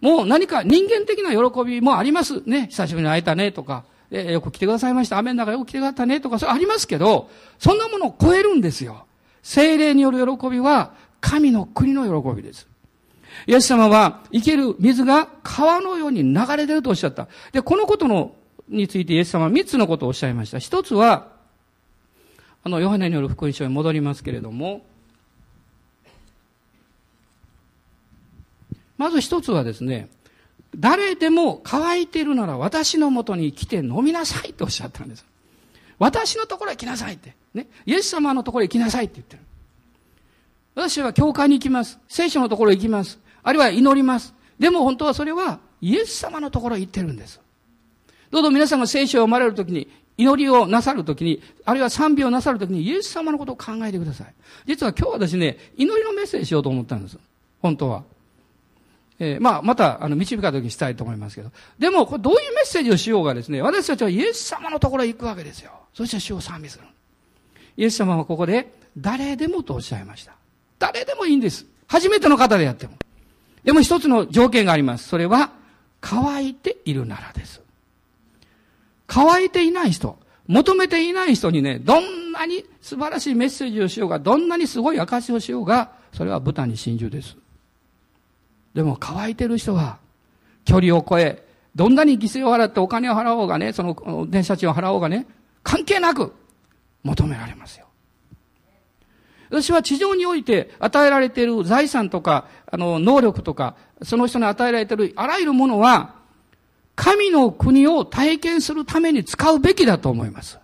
[0.00, 2.42] もう何か人間的な喜びもあります。
[2.46, 2.66] ね。
[2.68, 5.18] 久しぶりに会えたねとか、えよく来てくださいました。
[5.18, 9.06] 雨の中よく来てくださったねとか、それありますけど、そんなものを超えるんですよ。
[9.42, 12.68] 聖霊による喜びは、神の国の喜びです。
[13.46, 17.28] イエス様は生ける水が川のように流れ出るとおっしゃった。
[17.52, 18.34] で、このことの
[18.68, 20.58] についてイエス様は三つのことをおっしゃいました。
[20.58, 21.28] 一つは、
[22.64, 24.84] あの、ヨハネによる福音書に戻りますけれども、
[28.96, 30.08] まず一つはですね、
[30.76, 35.26] 誰でも乾いているなら私のもとに来て飲みなさいとおっしゃったんです。
[35.98, 37.34] 私のところへ来なさいって。
[37.54, 37.66] ね。
[37.84, 39.42] イエス様のところへ来なさいって言ってる。
[40.74, 41.98] 私は教会に行きます。
[42.08, 43.18] 聖書のところへ行きます。
[43.42, 44.34] あるいは祈ります。
[44.58, 47.40] でも本当はそれはイエス様のところへ行ってるんです。
[48.30, 54.34] どうぞ皆さんが聖書を読まれるときに、祈りをなさるときに、あるいは賛美をなさるときに、イエス様のことを考えてください。
[54.66, 57.18] 実は今日は私ね、祈りのメッセージしようと思ったんです。
[57.60, 58.04] 本当は。
[59.18, 61.50] えー、まあ、また、あの、導かときにしたいと思いますけど。
[61.78, 65.72] でも、これどういうメッセージをしようがですね、私たちはイエス様のところへ行くわけですよ。
[65.94, 66.84] そして主を賛美する。
[67.76, 70.34] イエス様はここで、誰でもとおっしゃいました。
[70.78, 71.66] 誰でもいいんです。
[71.86, 72.94] 初めての方でやっても。
[73.64, 75.08] でも一つの条件があります。
[75.08, 75.52] それは、
[76.00, 77.60] 乾いているならです。
[79.06, 87.36] 乾いていない人、求めていない人にね、どんなに素晴らしいメッセージをしようが、どんなにすごい証をしようが、それは豚に真珠です。
[88.74, 89.98] でも乾いてる人は、
[90.64, 95.26] 距離を超え、どんなに犠牲を払ってお金を払おうがね、その電車賃を払おうがね、
[95.62, 96.34] 関係なく
[97.02, 97.86] 求められますよ。
[99.52, 106.14] 私は地上において与えられている財産とか、あの、能力とか、その人に与えられているあらゆるものは、
[106.94, 110.58] 神の国を体験するために使うべきだと思います。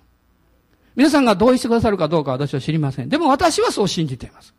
[0.97, 3.11] 皆さんが同意してくださるかどうか私は知りません。
[3.11, 4.55] でも私はそう信じています。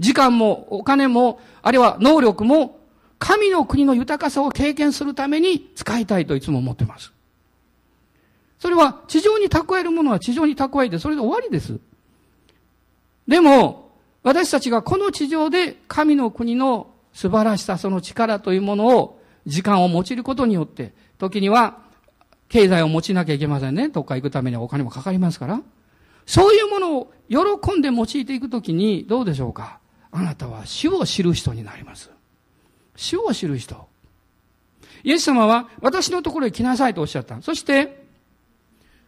[0.00, 2.80] 時間もお金も、あるいは能力も、
[3.18, 7.12] 神の国の豊かさを経験するために使いたいといつも思っています。
[8.58, 11.80] それは地上に蓄えるものは地上に蓄えてそれで終わりです。
[13.26, 13.90] でも、
[14.22, 21.78] 私たちがこの地上で神の国の素晴らしさ、その力というものを、時間を用いることによって、時には、
[22.48, 23.88] 経済を持ちなきゃいけませんね。
[23.88, 25.60] どっか行くためにはお金もかかりますから。
[26.26, 29.78] そういうものを喜んで用いていくときに、どうでしょうか？
[30.10, 32.10] あなたは死を知る人になります。
[32.96, 33.86] 死を知る人。
[35.02, 37.42] イエス様は、私のところへ来なさいとおっしゃった。
[37.42, 38.04] そして、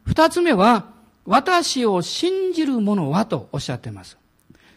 [0.05, 0.91] 二つ目は、
[1.27, 4.17] 私を信じる者はとおっしゃっています。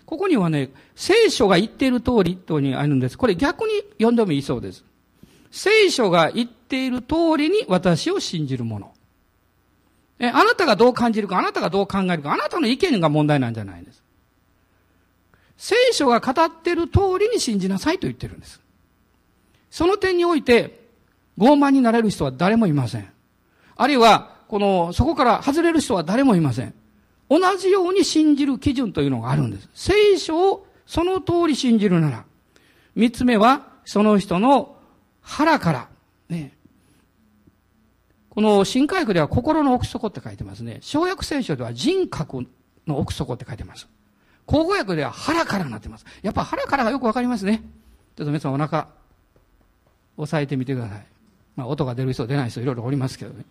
[0.06, 3.18] ここにはね、聖書が言っている通りとにあるんです。
[3.18, 4.84] これ逆に読んでもいいそうです。
[5.52, 8.92] 聖書が言っている通りに私を信じる者。
[10.20, 14.04] え、あなたがどう感じるか、あなたがどう考えるか、あなたの意見が問題なんじゃないんです。
[15.58, 18.60] 聖書が語っている通りに信じなさいと言ってるんです。
[19.70, 20.88] その点において、
[21.38, 23.10] 傲慢になれる人は誰もいません。
[23.76, 26.74] あるいは、この、そこから外れる人は誰もいません。
[27.30, 29.70] 同じように信じる基準というのがあるんです。
[29.76, 32.26] 聖書をその通り信じるなら。
[32.96, 34.76] 三つ目は、その人の
[35.22, 35.88] 腹から、
[36.30, 36.54] ね。
[38.30, 40.80] この新海区では心の奥底って書いてますね。
[40.82, 42.48] 小約聖書では人格
[42.88, 43.88] の奥底って書いてます。
[44.48, 46.06] 口語訳では腹からになってます。
[46.24, 47.62] やっぱ腹からがよくわかりますね。
[48.18, 48.88] ちょっと皆さんお腹、
[50.18, 51.06] 押さえてみてください。
[51.56, 53.46] まあ音が出る人出ない人いろいろおりますけどね。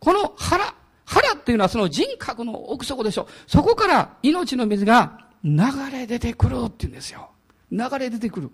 [0.00, 3.28] この腹、腹っていうのはその人格の奥底でしょ。
[3.46, 5.60] そこから命の水が流
[5.92, 7.30] れ出てくるって言うんですよ。
[7.70, 8.50] 流れ出てくる。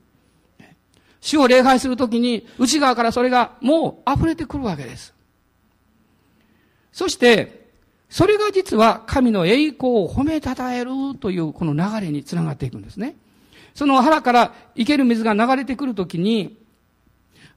[1.20, 5.14] 主を礼拝するときに内側からそれがもう溢れてくるわけです。
[6.92, 7.64] そして、
[8.10, 13.16] それが実は神の栄光を褒めたたえるというこの流れにつながっていくんですね。
[13.74, 16.58] その腹から生ける水が流れてくるときに、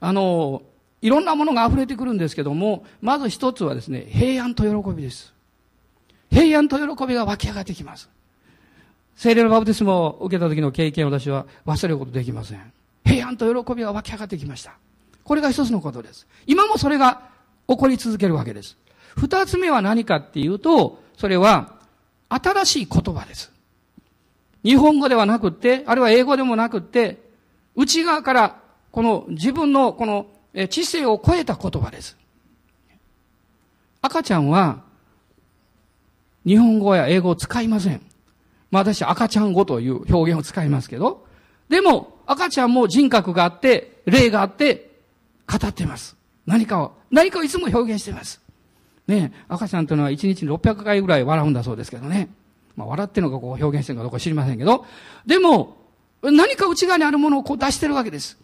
[0.00, 0.62] あの、
[1.00, 5.32] いろんなものが溢れてくるんですけども、まず一つはですね、平安と喜びです。
[6.30, 8.08] 平安と喜びが湧き上がってきます。
[9.16, 12.72] 聖霊のバプテスマを受けた時の経験を私は忘れることできません。
[13.04, 14.74] 平安と喜びが湧き上がってきました。
[15.24, 16.26] これが一つのことです。
[16.46, 17.22] 今もそれが
[17.68, 18.76] 起こり続けるわけです。
[19.16, 21.74] 二つ目は何かっていうと、それは
[22.28, 23.52] 新しい言葉です。
[24.62, 27.18] 日本語ではなくて、あるいは英語でもなくて、
[27.74, 28.56] 内側から
[28.92, 30.26] この自分のこの
[30.68, 32.16] 知性を超えた言葉です。
[34.00, 34.82] 赤ちゃんは、
[36.46, 38.00] 日本語や英語を使いません。
[38.70, 41.26] まあ私赤ちゃん語という表現を使いますけど、
[41.68, 44.90] でも赤ちゃんも人格があって、霊があって、
[45.46, 46.16] 語っています。
[46.46, 48.40] 何かを、何かをいつも表現しています。
[49.06, 52.28] ね赤ちゃんというのは1日に600回ぐらい笑うんだそうですけどね。
[52.76, 54.86] まあ笑ってるのかこう表現してるのかどうか知りませんけど、
[55.26, 55.76] でも、
[56.22, 58.38] 何か内側にあるものをこう出してるわけです。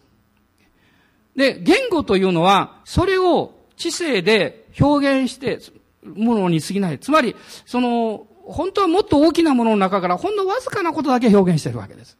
[1.35, 5.59] で、言語というのは、それを知性で表現して、
[6.03, 6.99] ものに過ぎない。
[6.99, 12.17] つまり、その、本当はもっと大きなものの中から、ほんのわずかなことだけ表現しているわけです。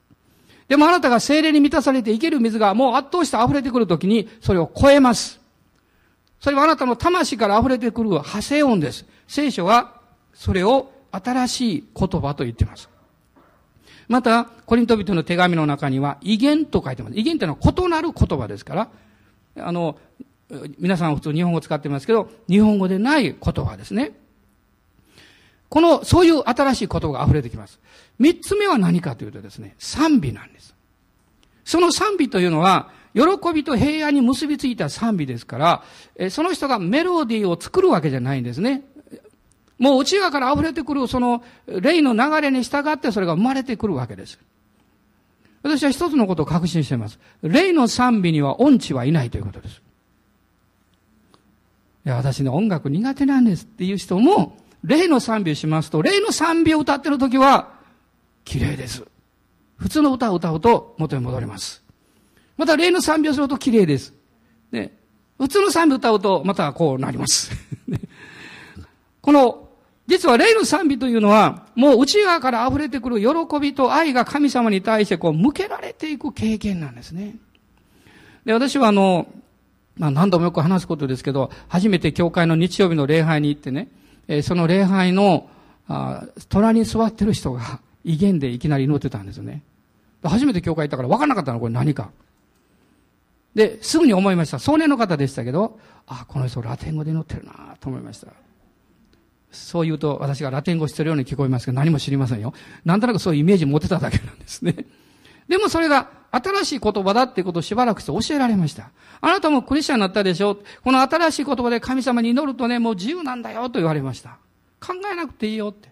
[0.67, 5.39] でもあなたが精霊に満たされて生ける水がもう圧倒して溢れてくるときに、それを超えます。
[6.39, 9.05] それはあなたの魂から溢れてくる派生音です。
[9.27, 10.01] 聖書は
[10.33, 12.89] それを新しい言葉と言っています。
[14.07, 17.17] また、コリント人の手紙の中には、威厳と書いてます。
[17.17, 18.89] 威厳ってのは異なる言葉ですから、
[19.57, 19.97] あの、
[20.77, 24.13] 皆さん普通日本語使ってますけど、日本語でない言葉ですね。
[25.69, 27.79] この、そういう新しい言葉が溢れてきます。
[28.19, 30.75] 三つ目は何かというとですね、賛美なんです。
[31.63, 33.21] その賛美というのは、喜
[33.53, 35.83] びと平安に結びついた賛美ですか
[36.19, 38.83] ら、その人がメロディーを作るわけじゃないんですね。
[39.77, 44.39] もう内側から溢れてくるその霊の流れに従ってそれが生まれてくるわけです。
[45.65, 47.17] 私は一つのことを確信しています。
[47.41, 49.81] 霊の賛美には音痴はいないということです。
[52.05, 57.73] いや、私ね、音楽苦手なんですっていう人も、霊の賛美をしますと、霊の賛美を歌ってる時は、
[58.43, 59.03] 綺麗です。
[59.77, 61.83] 普通の歌を歌うと元に戻ります。
[62.57, 64.13] また霊の賛美をすると綺麗です。
[64.71, 64.95] ね、
[65.39, 67.49] 普通の賛美を歌うとまたこうなります。
[69.19, 69.64] この、
[70.07, 77.35] 実は霊の賛美というのは、もう内側から溢れてくる喜びと愛が神様に対してこう向けられていく経験なんですね。
[78.45, 79.27] で、私はあの、
[79.97, 83.87] まあ何度もよく話すことですけど、初めて教会の日曜日の礼拝に行ってね、
[84.27, 85.49] え、その礼拝の、
[85.87, 89.63] あ隣に座ってる人が威厳でいきなり祈ってたんですよね。
[90.23, 92.11] 初めて教会行ったから分からなかったの、これ何か。
[93.55, 94.59] で、すぐに思いました。
[94.59, 98.27] 壮年の方でしたけど、あ、この人ラテン語で祈ってるなと思いました。
[99.55, 102.53] そう言うと私がラテン語してるように聞こえますけど何も知りませんよ。
[102.83, 104.75] なんとなくそういうイメージ持てただけなんですね。
[105.47, 108.91] でもそれが新しい言葉だってことをしばらくして教えられました。
[109.21, 114.37] あなたもクリスチャンになったでしょこの新しい言葉で神様に祈るとね、もう自由なんだよと言われました。
[114.79, 115.89] 考えなくていいよって。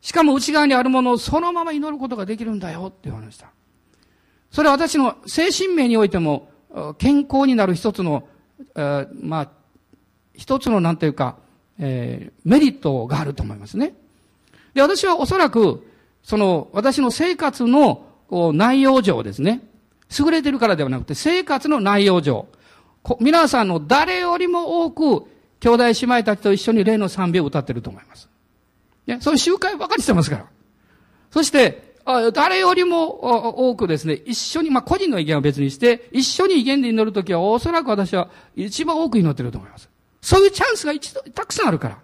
[0.00, 3.50] しかも内側にあるものをそのまま祈ることができるんだよって言われました。
[4.50, 6.50] それは私の精神面においても
[6.98, 8.28] 健康になる一つの、
[8.74, 9.50] まあ、
[10.34, 11.36] 一つのなんていうか、
[11.78, 13.94] えー、メリットがあると思いますね。
[14.74, 15.86] で、私はおそらく、
[16.22, 19.62] その、私の生活のこう内容上ですね。
[20.18, 22.46] 優れてるからではなくて、生活の内容上。
[23.20, 25.26] 皆さんの誰よりも多く、
[25.60, 28.28] 兄弟姉妹たちと一緒に霊の賛美を歌ってると思います。
[29.06, 30.46] ね、そういう集会ばかりしてますから。
[31.30, 31.94] そして、
[32.32, 39.87] 誰よりも多くですね、一緒に、まあ、個人の意見は別にして、一緒に意見で祈るときは、おそらく私は一番多く祈ってると思います。
[40.20, 41.98] そういうチャンスが一度、たくさんあるから。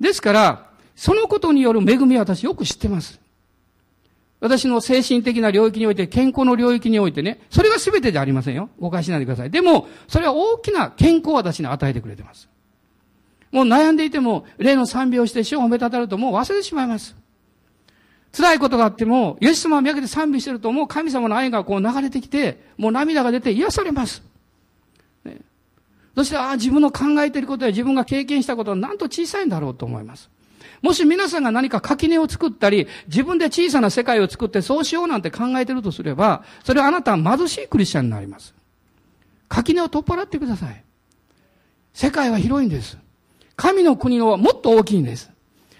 [0.00, 3.20] ですから、そのことによる恵みは私よく知ってます。
[4.40, 8.68] 私の精神的な領域において、健康の領域においてね、それが全てじゃありませんよ。
[8.78, 9.50] 誤解しないでください。
[9.50, 12.48] でも、それは大きな健康を私に与えてくれてます。
[13.50, 17.16] もう悩んでいても、例の賛美をして主を褒めたたるともう忘れてしまいます。
[18.36, 24.22] 辛いことがあっても、イエス様を見上げて賛美してると、もう神様の愛がこう流れてきて、もう涙が出て癒されます。
[26.14, 30.30] そして、ああ、自分の考えていることや自分が経験したことはなんと小さいんだろうと思います。
[30.80, 38.54] もし皆さんが何か垣根を作ったり、自分で小さな世界を作ってそうしようなんて考えているとすれば、それはあなたは貧しいクリスチャンになります。
[39.48, 40.84] 垣根を取っ払ってください。
[41.94, 42.98] 世界は広いんです。
[43.56, 45.30] 神の国のはもっと大きいんです。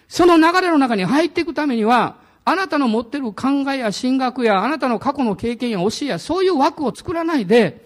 [0.08, 7.83] その流れの中に入っていくためには、あなたの持ってる考えや進学や、あなたの過去の経験や教えや、そういう枠を作らないで、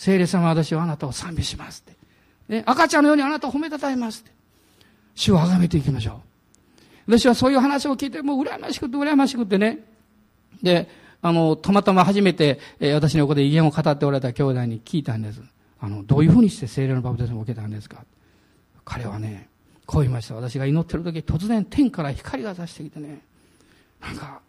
[0.00, 1.98] 聖霊様私はあなたを賛美しますって。
[2.48, 4.30] ね、赤ちゃんのようにあなたを褒めたたえますって。
[5.14, 6.22] 主を崇めていきましょ
[7.06, 7.18] う。
[7.18, 9.80] 私はそういう話を聞いて、もう羨ましくて羨ましくてね。
[10.62, 10.88] で、
[11.20, 15.42] あの、たまたま初めて、えー、私の横で威厳を語っておられた兄弟に聞いたんです。
[15.78, 18.02] あの、どういうふうにして聖霊のバプテスマを受けたんですか
[18.86, 19.50] 彼はね、
[19.84, 20.34] こう言いました。
[20.34, 23.20] 私が祈ってる時、突然天から光が差してきてね、
[24.00, 24.40] なんか、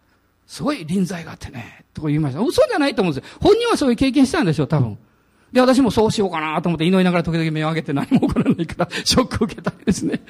[0.46, 2.40] すごい臨在があってね、と言いました。
[2.40, 3.38] 嘘じゃないと思うんですよ。
[3.38, 4.96] 本人はそういう経験したんでしょう、多分。
[5.52, 10.20] で、私もそうしようかなと思って祈りながら時々目を上げて何も起こらないから、 ショックを受けたりですね。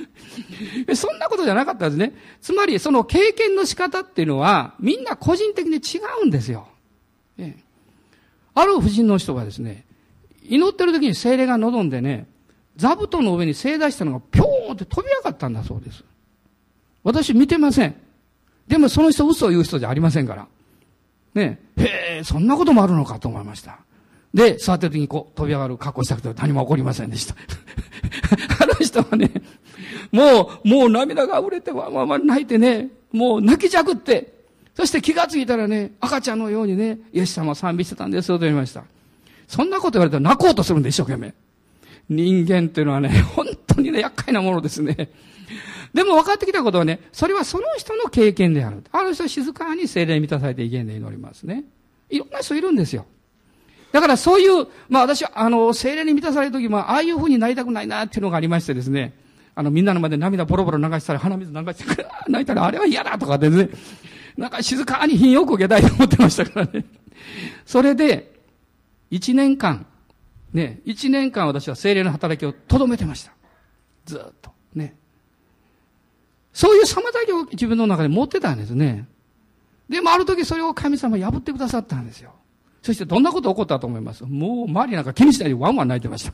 [0.94, 2.12] そんなことじゃなかったですね。
[2.40, 6.68] つまり、その経験の仕方っていうのは、みんな個人的に違うんですよ。
[8.54, 9.84] ある夫人の人がですね、
[10.44, 12.26] 祈ってる時に精霊が望んでね、
[12.76, 16.04] 座布団の上に精出したのがぴょーんって飛び上がったんだそうです。
[17.02, 17.94] 私見てません。
[18.68, 20.46] でもその人嘘を言う人じゃありませんから。
[21.34, 23.78] ねへえ、そんなこともあるのかと思いました。
[24.34, 27.34] で、座ってる時にこう飛び上がる格好したくて何も起こりませんでした。
[28.62, 29.30] あの人はね、
[30.10, 34.32] もう、もう涙が溢れてわんわわ泣いてね、もう泣きじゃくって、
[34.74, 38.84] そして気がついたらね、赤ちゃんのようにね、イエス様賛美してたんですよと言いました。
[39.48, 41.34] そんなこと言われたら泣こうとするんで一生懸命。
[42.08, 45.10] 人間っていうのはね、本当にね、厄介なものですね。
[45.92, 48.82] でも分かってきたことはね、それはその人の経験である。
[48.92, 51.64] ある人は静かに精霊に満たされて威厳で祈りますね。
[52.08, 53.04] いろんな人いるんですよ。
[53.92, 59.14] だからそういう、まあ私は、あの、精霊に満たされる時も、ああいう風になりたくないなっていうのがありましてですね、
[59.54, 63.68] あの、みんなの前で涙ボロボロ流したり、鼻水流して、 泣いたら、あれは嫌だとかですね、
[64.36, 66.86] なんか静かに品よく受けたいと思ってましたからね。
[67.66, 68.32] それで、
[69.10, 69.84] 一年間、
[70.54, 73.32] ね、一年間私は精霊の働きをとどめてました。
[74.06, 74.50] ずっと。
[74.74, 74.96] ね。
[76.52, 79.06] そういう妨げを自分の中で持ってたんですね。
[79.88, 82.32] でもある時それを神様破ってくださったんですよ。
[82.82, 84.24] そしてどんなこと起こったと思います？
[84.24, 86.32] もう周りなんか気にしないでワンワン泣いてました。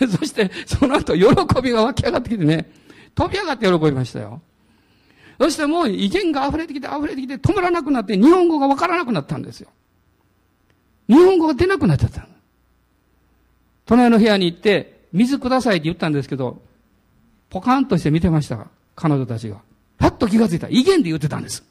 [0.18, 2.70] そしてその後喜びが湧き上がってきてね、
[3.14, 4.40] 飛び上がって喜びましたよ。
[5.38, 9.68] そしてもう威厳が溢れてきて溢れてきて止まらなくなって日本語がわからなくなったんですよ。
[11.08, 12.26] 日本語が出なくなっちゃった。
[13.84, 16.62] 隣の部屋に行って水くださいって言ったんですけど、
[17.50, 19.60] ポカンとして見てました、彼女たちが。
[19.98, 20.68] パッと気がついた。
[20.68, 21.62] 威厳で言ってたんです。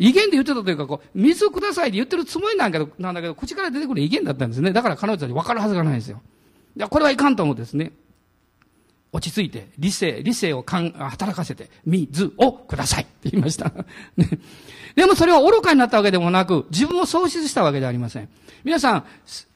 [0.00, 4.72] 威厳で言ってたというか、こう、水をくださいって言ってるつもりなんだけど、なんだけど、口から出てくる威厳だったんですね。
[4.72, 6.22] だから彼女たち分かるはずがないんですよ。
[6.74, 7.92] いや、これはいかんと思うんですね。
[9.12, 13.72] 落ち着いて、理性、理性をかん働かせて、水をくださいって言いました。
[14.16, 14.30] ね、
[14.94, 18.28] でもそれは愚かになったわけでもなく、自分を喪失したわけではありません。
[18.64, 19.04] 皆さん、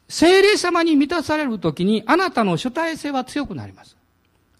[0.08, 3.96] 精霊様に満たされるときに、あなたの主体性は強くなります。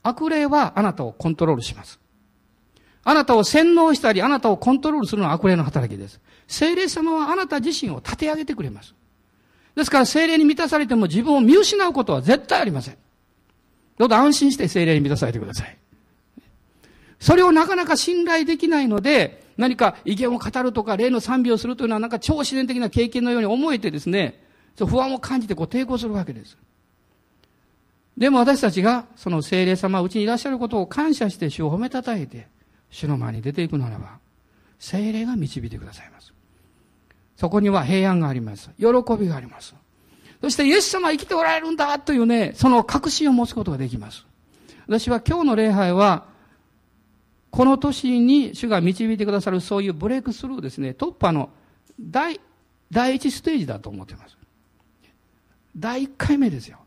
[0.03, 1.99] 悪霊はあなたをコントロールします。
[3.05, 6.21] あなたを洗脳したり、あなたをコントロールするのは悪霊の働きです。
[6.49, 8.95] 精霊様はあなた自身を立て上げてくれます。
[9.77, 12.97] ですから精霊に満たされても自分を見失うことは絶対ありません。
[13.99, 15.77] どうぞ安心して精霊に満たされてください。
[17.21, 24.43] それをなかなか信頼できないので、何か意見を語るとか、霊の賛美をするというのはなんか超自然的な経験のように思えてですね、
[24.77, 26.57] 不安を感じてこう抵抗するわけです。
[28.17, 32.49] でも私たちがその精霊様うちにいらっしゃることを感謝して主を褒めたたえて、
[32.91, 34.18] 主の前に出ていくならば、
[34.78, 36.32] 精霊が導いてくださいます。
[37.37, 38.70] そこには平安があります。
[38.78, 38.87] 喜
[39.18, 39.74] びがあります。
[40.41, 44.26] そしてイエス様生きておられるんだというね、その確信を持つことができます。
[44.87, 46.26] 私は今日の礼拝は、
[47.51, 51.51] この年に主が導いてくださるそういうブレイクスルーですね、突破の
[51.99, 52.41] 第、
[52.91, 54.37] 第一ステージだと思っています。
[55.76, 56.84] 第一回目ですよ。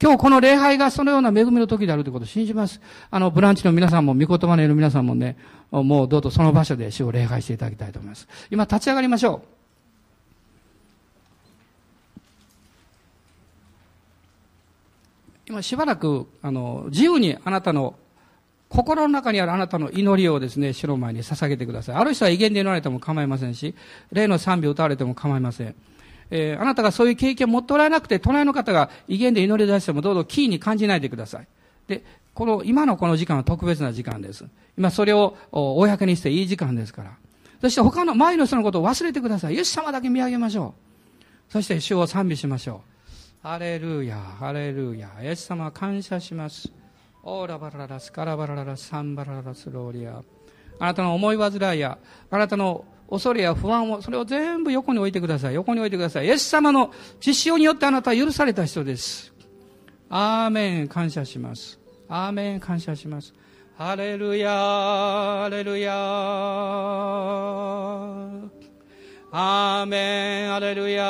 [0.00, 2.80] 今日この礼拝がそのような恵みの時であるということを信じます。
[3.10, 5.36] あの、ブランチの皆さんも、御言葉のいる皆さんもね、
[5.72, 8.28] もうどうぞその場所で主を礼拝していただきたいと思います。
[8.50, 9.48] 今立ち上がりましょう。
[15.48, 17.96] 今しばらく、あの、自由にあなたの
[18.68, 21.96] 心の中にあるあなたの祈りをですね、主の前に捧げてください。
[21.96, 23.74] ある人は威厳で祈られても構いませんし、
[24.12, 25.74] 霊の賛美を歌われても構いません。
[26.30, 31.48] えー、あなたがそういう経験を持っておられなくて、隣の方が威厳で祈り出してもどうぞキーに感じないでください。
[31.86, 32.04] で、
[32.34, 34.44] この、今のこの時間は特別な時間です。
[34.76, 37.12] 今それを公にしていい時間ですから。
[37.60, 39.54] そして他の前の人のことを忘れてください。
[39.54, 40.74] イエス様だけ見上げましょ
[41.48, 41.52] う。
[41.52, 42.98] そして主を賛美しましょう。
[43.42, 45.10] ハレルヤ、ハレルヤ。
[45.22, 46.70] イエス様感謝します。
[47.24, 50.22] オーラバララスカラバララスサンバララスローリア。
[50.78, 51.98] あなたの思い煩いや、
[52.30, 55.54] あなたの恐れや不安を、それを全部横に置いてください。
[55.54, 56.26] 横に置いてください。
[56.26, 56.92] イエス様の
[57.24, 59.32] 実証によってあなたは許された人です。
[60.10, 61.78] アーメン、感謝します。
[62.08, 63.32] アーメン、感謝します。
[63.76, 65.94] ハレルヤハレルヤ
[69.30, 71.04] アーメン、ハレルヤ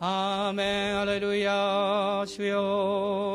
[0.00, 3.27] アーメン、ハレルヤ主よ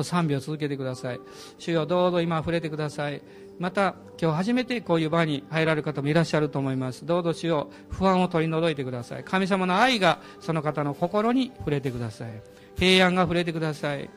[0.00, 1.20] うぞ賛美を続けてください。
[1.58, 3.22] 主よ、どうぞ今触れてください。
[3.58, 7.06] また、今日初めてこういう場に入られる方もいらっしゃると思います。
[7.06, 9.24] どうぞ主よ、不安を取り除いてください。
[9.24, 12.30] 神様の愛がその方の心に触れてください。
[12.76, 14.10] 平安が触れてください。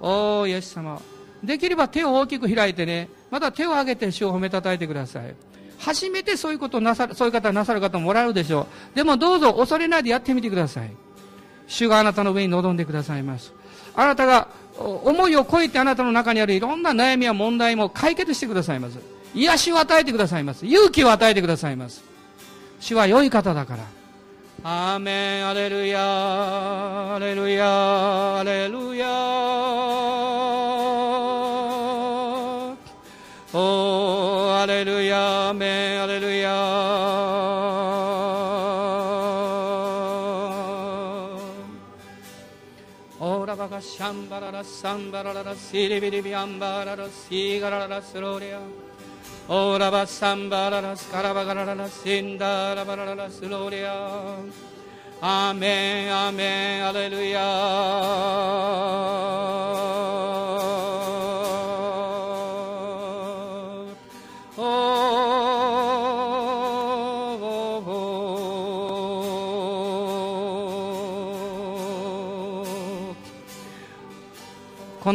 [0.00, 1.00] おー、イエス様。
[1.42, 5.34] できれば手を大きく開いてね、また手を挙げて主を褒めたたえてください。
[5.78, 8.96] 初めてそういうことをなさる、そういう方なさる方もおられるでしょう。
[8.96, 10.90] でもどうぞ恐れないでやってみてください。
[11.66, 13.52] 主があなたの上に臨んでくださいます。
[13.94, 14.48] あなたが
[14.82, 18.98] 思いを超えてあなたの中にあるいろんな悩みや問題も解決してくださいます。
[19.34, 20.66] 癒しを与えてくださいます。
[20.66, 22.02] 勇気を与えてくださいます。
[22.80, 23.84] 主は良い方だから。
[24.64, 30.61] アーメン、アレルヤ、アレルヤ、アレルヤ。
[43.82, 48.60] バガシャンバララサンバラララシリビリビアンバララシガララスローリア
[49.48, 53.28] オラバサンバララスカラバガラララシンダラバラララ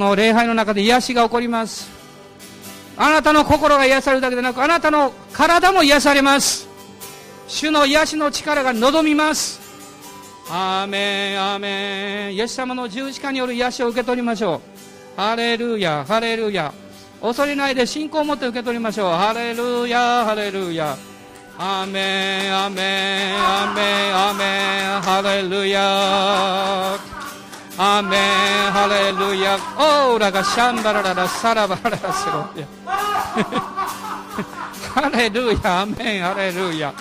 [0.07, 1.89] の礼拝の中で癒しが起こります。
[2.95, 6.67] あなたの心が癒されるだけでなくあなたの体も癒されます。
[7.47, 9.59] 主の癒しの力が望みます。
[10.49, 12.35] アーメンアーメン。
[12.35, 14.61] イエス様の十字架による癒しを受け取りましょ
[15.17, 15.19] う。
[15.19, 16.73] ハレルヤハレルヤ。
[17.21, 19.11] 恐れないで信仰を持って受け取りましょう。
[19.11, 20.97] ハレルヤハレルヤ。
[21.59, 24.43] アーメンアーメンアーメンアメ
[24.99, 25.01] ン。
[25.01, 26.97] ハレルヤ。
[27.79, 32.67] アメンハレルヤオーラがシャンバラララサラバララスロヤ
[34.95, 36.91] ハレルヤアメンハレルヤ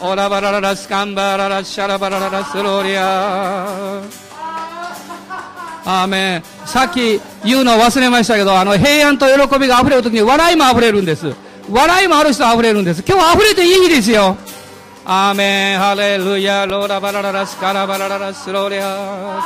[0.00, 4.02] オラバラララスカンバララシャラバラララスロリア
[5.84, 11.32] アーメンさっき言うの忘れましたけどあの平安と喜びが溢れる時に笑いも溢れるんです。
[11.70, 13.04] 笑いもある人は溢れるんです。
[13.06, 14.36] 今日は溢れていい日ですよ。
[15.10, 19.40] アーメンハレルヤローラバラララスカラバラララスローリア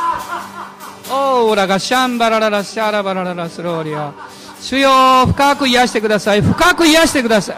[1.08, 4.12] オーラがシャンバラララシャラバラララスローリア
[4.60, 4.90] 主よ
[5.28, 6.42] 深く癒してください。
[6.42, 7.56] 深く癒してください。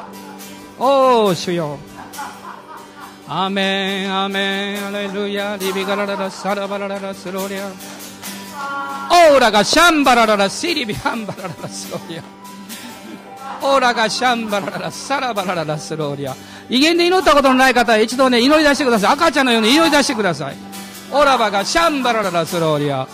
[0.79, 1.79] おお主よ。
[3.27, 7.69] アメンアメンアレルヤリビガラララサラバラララスローリア
[9.33, 12.44] オーラがシャンバラララシリビハンバラララスローリア
[13.63, 16.37] オーラがシャンバラララサラバラララスローリア。
[16.69, 19.13] 威厳で祈ったことのない方は一度ね祈り出してください。
[19.13, 20.57] 赤ちゃんのように祈り出してください。
[21.11, 23.07] オーラバがシャンバラララスローリア。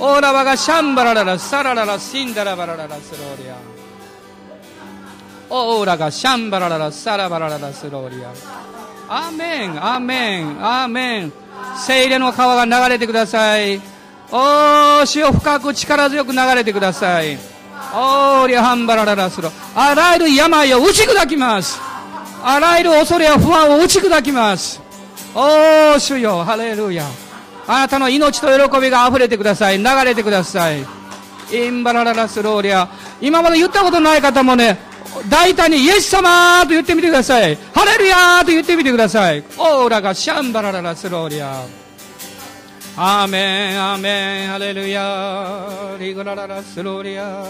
[0.00, 3.54] オーラバがシャンバラララサラララシンダラバラララスローリア。
[5.50, 8.30] オーラがシャンバラララサラバラララスローリア。
[9.08, 11.32] アーメンアーメンアーメン。
[11.86, 13.80] 精霊の川が流れてください。
[14.30, 17.38] おー主を深く力強く流れてください。
[17.94, 21.80] おーリハンバラララスロあらゆる病を打ち砕きます
[22.42, 24.80] あらゆる恐れや不安を打ち砕きます
[25.34, 27.06] おー主よハレルヤ
[27.66, 29.78] あなたの命と喜びが溢れてください。
[29.78, 30.84] 流れてください。
[31.52, 32.88] インバラララスローリア。
[33.20, 34.78] 今まで言ったことない方もね、
[35.30, 37.56] 大胆にイエス様と言ってみてください。
[37.72, 39.42] ハレルヤと言ってみてください。
[39.56, 41.83] オーラがシャンバラララスローリア。
[42.96, 45.96] アーメン、アーメン、ハレルヤ。
[45.98, 47.44] リグラララスローリア。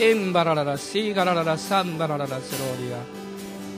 [0.00, 2.98] インバラララ、シーガラララ、サンバラララスローリア。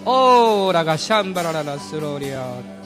[0.04, 2.80] オーラがシャンバラララスローリア。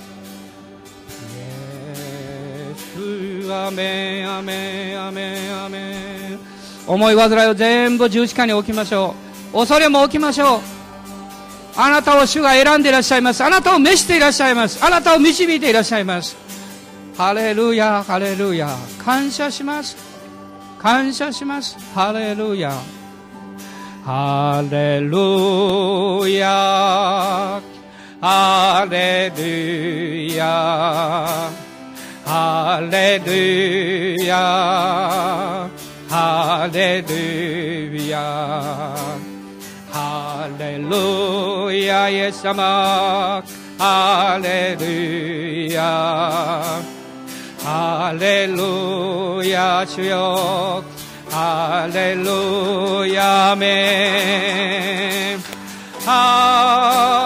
[3.67, 6.39] アメンアメンアメンアメン
[6.87, 9.15] 思い煩いを全部十字架に置きましょ
[9.53, 10.84] う恐れも置きましょう
[11.77, 13.43] あなたを主が選んでいらっしゃいます。
[13.43, 14.85] あなたを召していらっしゃいます。
[14.85, 16.37] あなたを導いていらっしゃいます。
[17.16, 18.68] ハレルヤハレルヤ。
[19.05, 19.97] 感謝します。
[20.79, 21.77] 感謝します。
[21.95, 22.72] ハレルヤ。
[24.05, 27.62] ハレルヤ。
[28.20, 31.51] ハレルヤ。
[32.25, 35.70] ハレルヤ。
[36.09, 39.14] ハレルヤ。
[40.55, 43.43] ハレルヤイエス様
[43.77, 46.81] ハレルヤ
[47.59, 50.85] ハレルヤ主よ
[51.29, 55.37] ハレルヤメ
[56.07, 57.24] ハ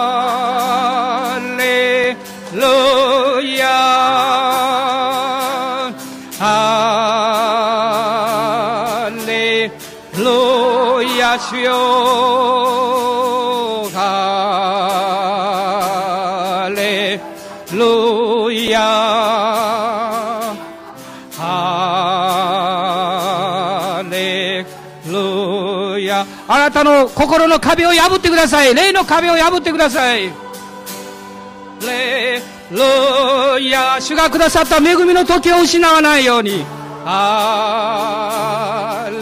[26.51, 28.73] あなたの心の壁を破ってください。
[28.73, 30.33] 霊の壁を破ってください。
[31.79, 32.41] レ
[32.71, 32.79] ル
[33.69, 34.01] ヤー。
[34.01, 36.65] 主がくださった恵みの時を失わないように。
[37.05, 37.91] ハ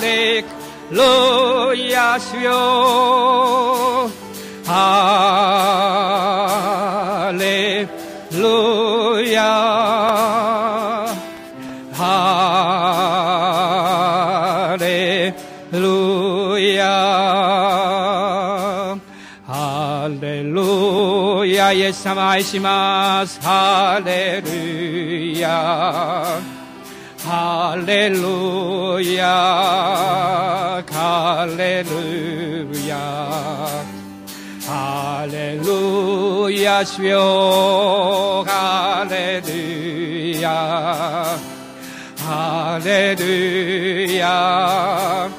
[0.02, 0.46] レ
[0.90, 4.10] ロイヤ主よ。
[4.66, 5.74] ハ
[7.38, 7.90] レ
[8.32, 9.97] ルヤ
[21.72, 26.40] ルヤイエス様愛しますハレルヤ
[27.20, 32.98] ハレルヤハレルヤ
[34.66, 41.38] ハレルヤ主よハレルヤ
[42.18, 45.30] ハレルヤ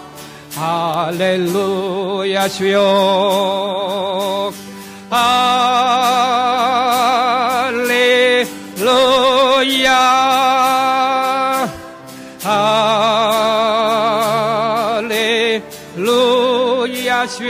[0.54, 4.52] ハレルヤ主よ
[5.10, 5.16] ハ
[7.88, 8.48] レル
[9.82, 9.94] ヤ
[12.42, 12.48] ハ
[15.08, 15.62] レ
[15.96, 16.04] ル
[17.04, 17.48] ヤ主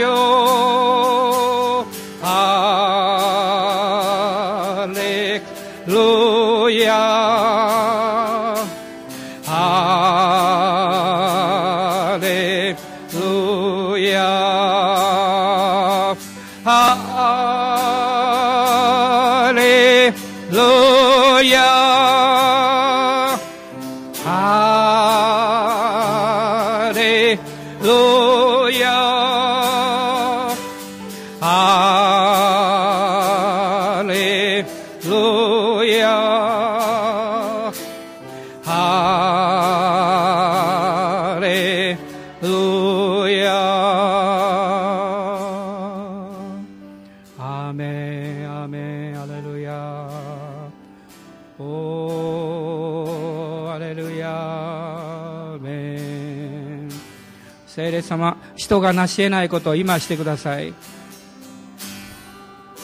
[58.69, 60.75] 人が成し得ないことを今してください。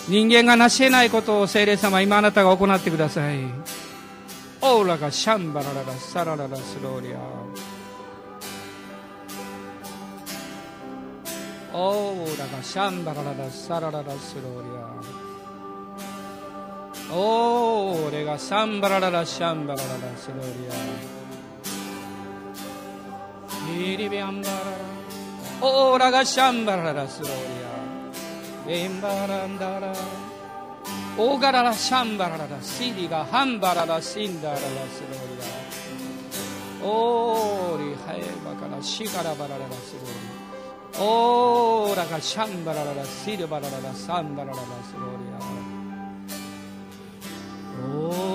[0.10, 3.38] 人間が成し得ないことを聖霊様今あなたが行ってください。
[4.62, 7.20] オーラがシャンバラララサラララスローリア。
[11.78, 14.70] オーラがシャンバラララサラララスローリ
[17.12, 17.16] ア。
[17.16, 20.50] オーレがサンバラララシャンバラララスローリ
[23.70, 23.94] ア。
[23.94, 24.95] イリビアンバララ
[25.62, 27.32] オーラがシャンバララスロー
[28.68, 28.78] リア。
[28.78, 29.94] エンバランダラ。
[31.18, 35.42] オーガララシャンバラララシリがハンバララシンダララスローリ
[36.84, 36.88] ア。
[36.88, 40.10] オーリハエバカラシガラバラララスローリ
[41.00, 41.02] ア。
[41.04, 45.46] オーラがシャンバラララシルバラララサンバラララスローリア。
[47.98, 48.35] オー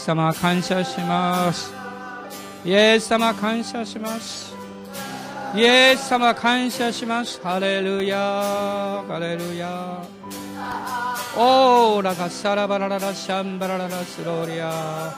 [0.00, 1.70] ス様感謝します。
[2.64, 4.54] イエス様感謝します。
[5.54, 7.38] イエス様感謝します。
[7.42, 8.16] ハレルヤ
[9.06, 10.02] ハレルヤ
[11.36, 15.14] オーラがサラバラララシャンバラララスローリア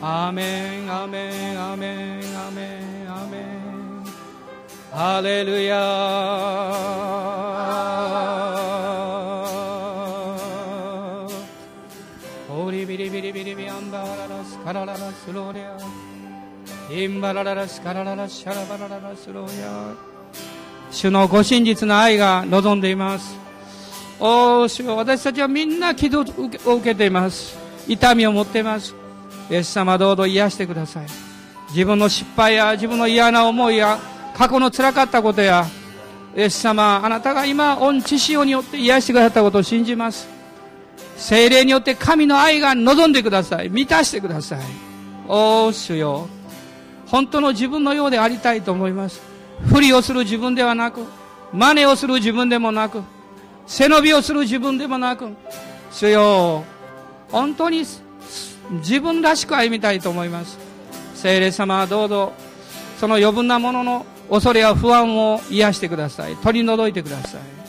[0.00, 4.04] アメンアメンアメンアメンアメン。
[4.92, 5.76] ハレルヤ
[14.70, 15.76] カラララスローリア
[16.94, 19.96] インバラララスカラララシャラバラララスローリア
[20.92, 23.36] 主のご真実な愛が望んでいます
[24.20, 27.58] おー主よ私たちはみんな気を受けています
[27.88, 28.94] 痛みを持っています
[29.50, 31.06] イエス様どうぞ癒してください
[31.70, 33.98] 自分の失敗や自分の嫌な思いや
[34.36, 35.66] 過去の辛かったことや
[36.36, 40.39] イエス様あなたが今御知潮によって癒してくださったことを信じます
[41.20, 43.68] 精霊によって神の愛が望んでください。
[43.68, 44.60] 満たしてください。
[45.28, 46.26] おー主よ。
[47.06, 49.20] 本当の自分のようでありたいと思います。
[49.68, 51.04] 不利をする自分ではなく
[51.52, 53.02] 真似をする自分でもなく
[53.66, 55.28] 背伸びをする自分でもなく
[55.92, 56.64] 主よ。
[57.30, 57.84] 本当に
[58.70, 60.58] 自分らしく歩みたいと思います。
[61.14, 62.32] 聖霊様はどうぞ
[62.98, 66.36] その余分なものの恐れや不安を癒してください。
[66.36, 67.59] 取り除いてください。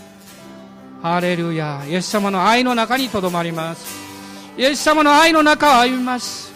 [1.02, 4.00] ハレルヤイエス様の愛の中にとどまります。
[4.58, 6.52] イエス様の愛の中を歩みます。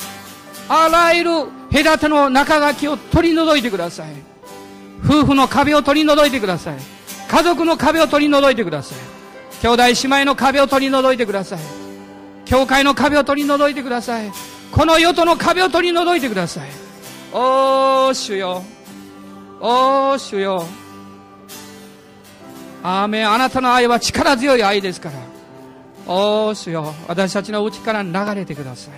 [0.69, 1.31] あらゆる
[1.71, 4.09] 隔ての中書きを取り除いてください。
[5.03, 6.77] 夫婦の壁を取り除いてください。
[7.27, 8.97] 家族の壁を取り除いてください。
[9.61, 9.91] 兄弟姉
[10.23, 11.59] 妹の壁を取り除いてください。
[12.45, 14.31] 教会の壁を取り除いてください。
[14.71, 16.69] この世との壁を取り除いてください。
[17.33, 18.63] おー主よ。
[19.59, 20.65] おー主よ。
[22.87, 25.17] アーメンあなたの愛は力強い愛ですから。
[26.05, 26.93] おー主よ。
[27.07, 28.93] 私たちの内から流れてください。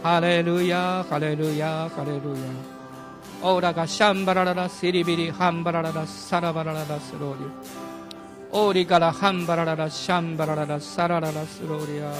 [0.00, 2.20] ハレルヤハレルヤハレルヤ。
[3.42, 7.40] オーラがシャンバラララシリビリハンバラララサラバラララスローリ
[8.52, 12.12] オーリからハンバラララシャンバラララサラララスローリア。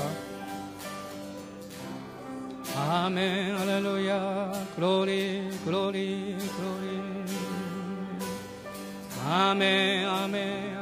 [3.04, 4.52] アーメンハレルヤ。
[4.74, 7.10] クローリークローリークローリー
[9.22, 10.79] アーメンアーメン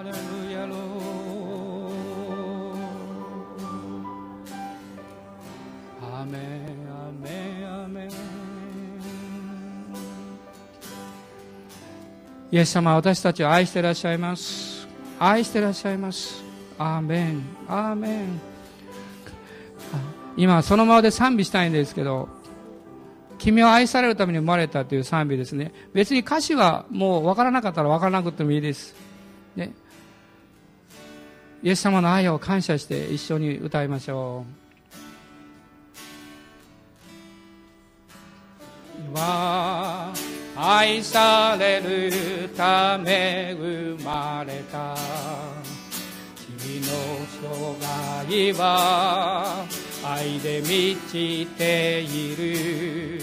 [12.51, 14.88] イエス様は私たちを愛していらっしゃいます。
[15.18, 16.42] 愛していらっしゃいます。
[16.78, 17.42] アーメン。
[17.68, 18.40] アーメン。
[20.36, 22.28] 今そのままで賛美したいんですけど
[23.38, 25.72] 君を愛されるために生まれたという賛美ですね。
[25.92, 28.94] 別に歌詞はもう分からなかったら分からなくてもいいです、
[29.57, 29.72] ね、
[31.62, 34.44] イエス様の愛を感謝して一緒に歌いましょ
[39.12, 39.18] う。
[39.18, 40.12] は
[40.61, 44.96] 愛されるため生まれた。
[46.59, 46.88] 君の
[47.40, 49.64] 生涯は
[50.04, 53.22] 愛で満ちている。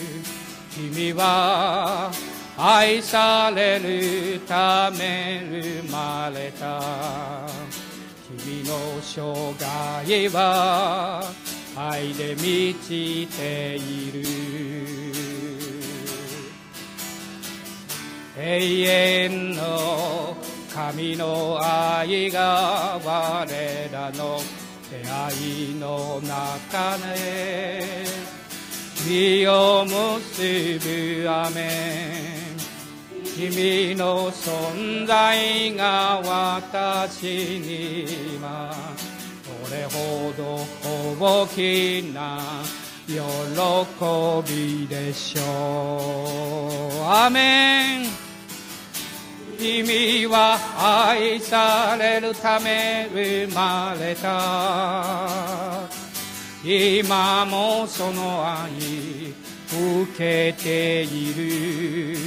[0.71, 2.09] 君は
[2.57, 5.43] 愛されるため
[5.83, 6.79] 生まれた。
[8.39, 11.21] 君の生涯は
[11.75, 15.04] 愛で満ちている。
[18.37, 20.35] 永遠の
[20.73, 24.39] 神の愛が我らの
[24.91, 25.65] 出会い。
[25.85, 27.83] の中で
[29.07, 31.69] 身を結ぶ雨
[33.23, 38.73] 君の存在が私には
[39.69, 40.65] どれほど
[41.19, 42.39] 大きな
[43.07, 43.13] 喜
[44.51, 48.24] びでしょうアメン
[49.65, 50.59] 君は
[51.17, 55.89] 愛されるため生まれた。
[56.63, 59.33] 今もその愛
[60.03, 62.17] 受けている。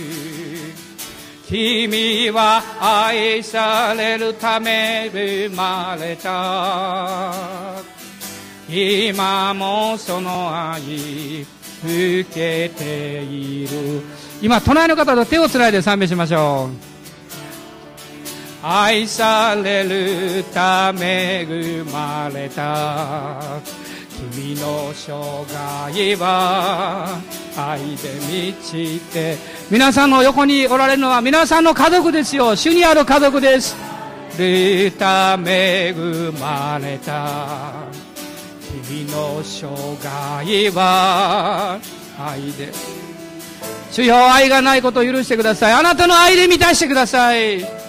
[1.47, 7.33] 君は愛されるため生まれた。
[8.69, 11.47] 今もその愛
[11.85, 14.03] 受けている。
[14.43, 16.98] 今隣の方と手をつないで賛美しましょう。
[18.63, 23.41] 愛されるため生まれた
[24.33, 25.13] 君の生
[25.55, 27.21] 涯は
[27.57, 29.37] 愛で満ちて
[29.71, 32.57] 皆さんの横におられるのは皆さんの家族ですよ。
[32.57, 33.77] 主にある家族です。
[34.39, 37.87] るため生まれた。
[38.87, 39.67] 君の生
[40.03, 41.79] 涯は
[42.19, 42.73] 愛で。
[43.91, 45.73] 主よ愛がないことを許してください。
[45.73, 47.88] あなたの愛で満たしてください。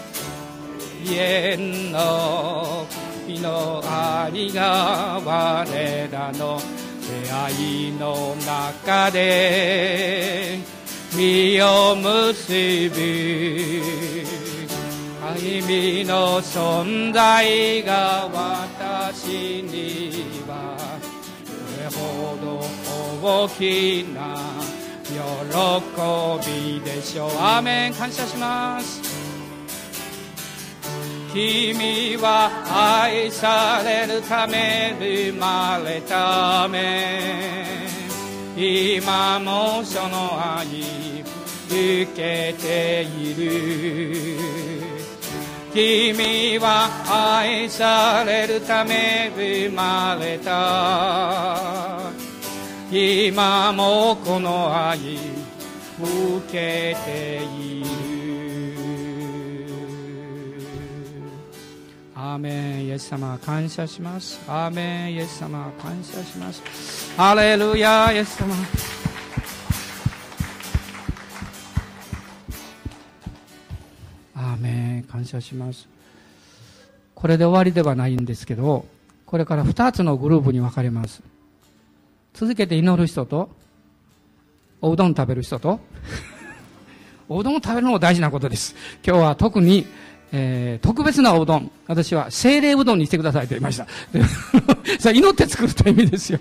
[1.18, 2.86] 縁の
[3.28, 6.60] 日のありが我らの
[7.24, 10.60] 出会いの中で
[11.16, 13.00] 身を結ぶ
[15.22, 20.78] 歩みの存在が私には
[21.46, 21.52] ど
[21.84, 22.80] れほど
[23.22, 24.38] 大きな
[25.10, 25.16] 喜
[26.50, 27.30] びでしょう。
[27.38, 27.94] アーメン。
[27.94, 29.09] 感謝します。
[31.34, 32.50] 君は
[33.04, 37.88] 愛されるため生まれため
[38.58, 41.00] 今もその愛
[41.70, 44.38] 受けている。
[45.72, 52.12] 君は愛されるため生まれた。
[52.92, 57.79] 今もこの愛受けている。
[62.30, 64.40] アーメンイエス様感謝します。
[64.48, 67.18] アーメンイエス様感謝します。
[67.18, 68.54] ハレルヤイエス様。
[74.36, 75.90] アーメン感謝します。
[77.16, 78.86] これで終わりではないんですけど
[79.26, 81.24] これから2つのグループに分かれます。
[82.36, 83.50] 続けて祈る人と
[84.82, 85.80] おうどん食べる人と
[87.28, 88.76] おうどんを食べるのも大事なことです。
[89.04, 89.88] 今日は特に
[90.32, 93.88] えー、特別なおうどん、私は精霊うどんにしてくださいと言いました。
[95.00, 96.40] それ祈って作るという意味ですよ。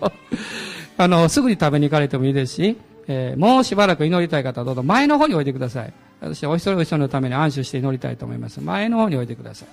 [0.99, 2.77] あの、すぐに食べに行かれてもいいですし、
[3.07, 5.93] えー、もうしばらく祈りたい方はどうぞ前の方に置いてください。
[6.21, 8.61] 私はお一人お一人のために安心して祈りたいと思います。
[8.61, 9.69] 前の方に置いてください。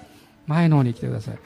[0.47, 1.38] 前の方に来てください。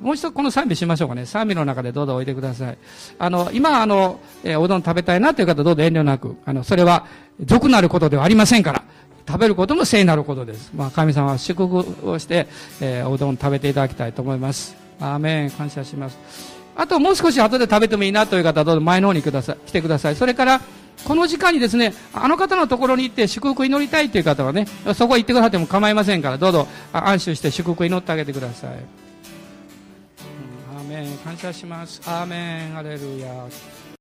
[0.00, 1.26] もう一度この賛美しましょうかね。
[1.26, 2.78] 賛美の中でどうぞ置いてください。
[3.18, 6.36] あの、今、あの、えー、おうどん食べたいなという方どうぞ遠慮なく。
[6.46, 7.06] あの、それは、
[7.44, 8.82] 俗なることではありませんから。
[9.30, 10.72] 食べることも聖なることです。
[10.74, 12.48] まあ、神様は祝福をして、
[12.80, 14.76] えー、おうどん食べていただきたいと思います。
[15.00, 15.50] アーメン。
[15.50, 16.18] 感謝します。
[16.76, 20.16] あともう少し後で食べてもいいなという方はどうぞ前の方にください来てください。
[20.16, 20.60] それから、
[21.04, 28.70] この時間にですね、あの方のところに行って祝福祈りたいという方はね、そこ行ってくださっても構いませんから、どうぞ安心して祝福祈ってあげてください。
[30.76, 32.00] アーメン感謝します。
[32.06, 33.46] アーメンハレルヤ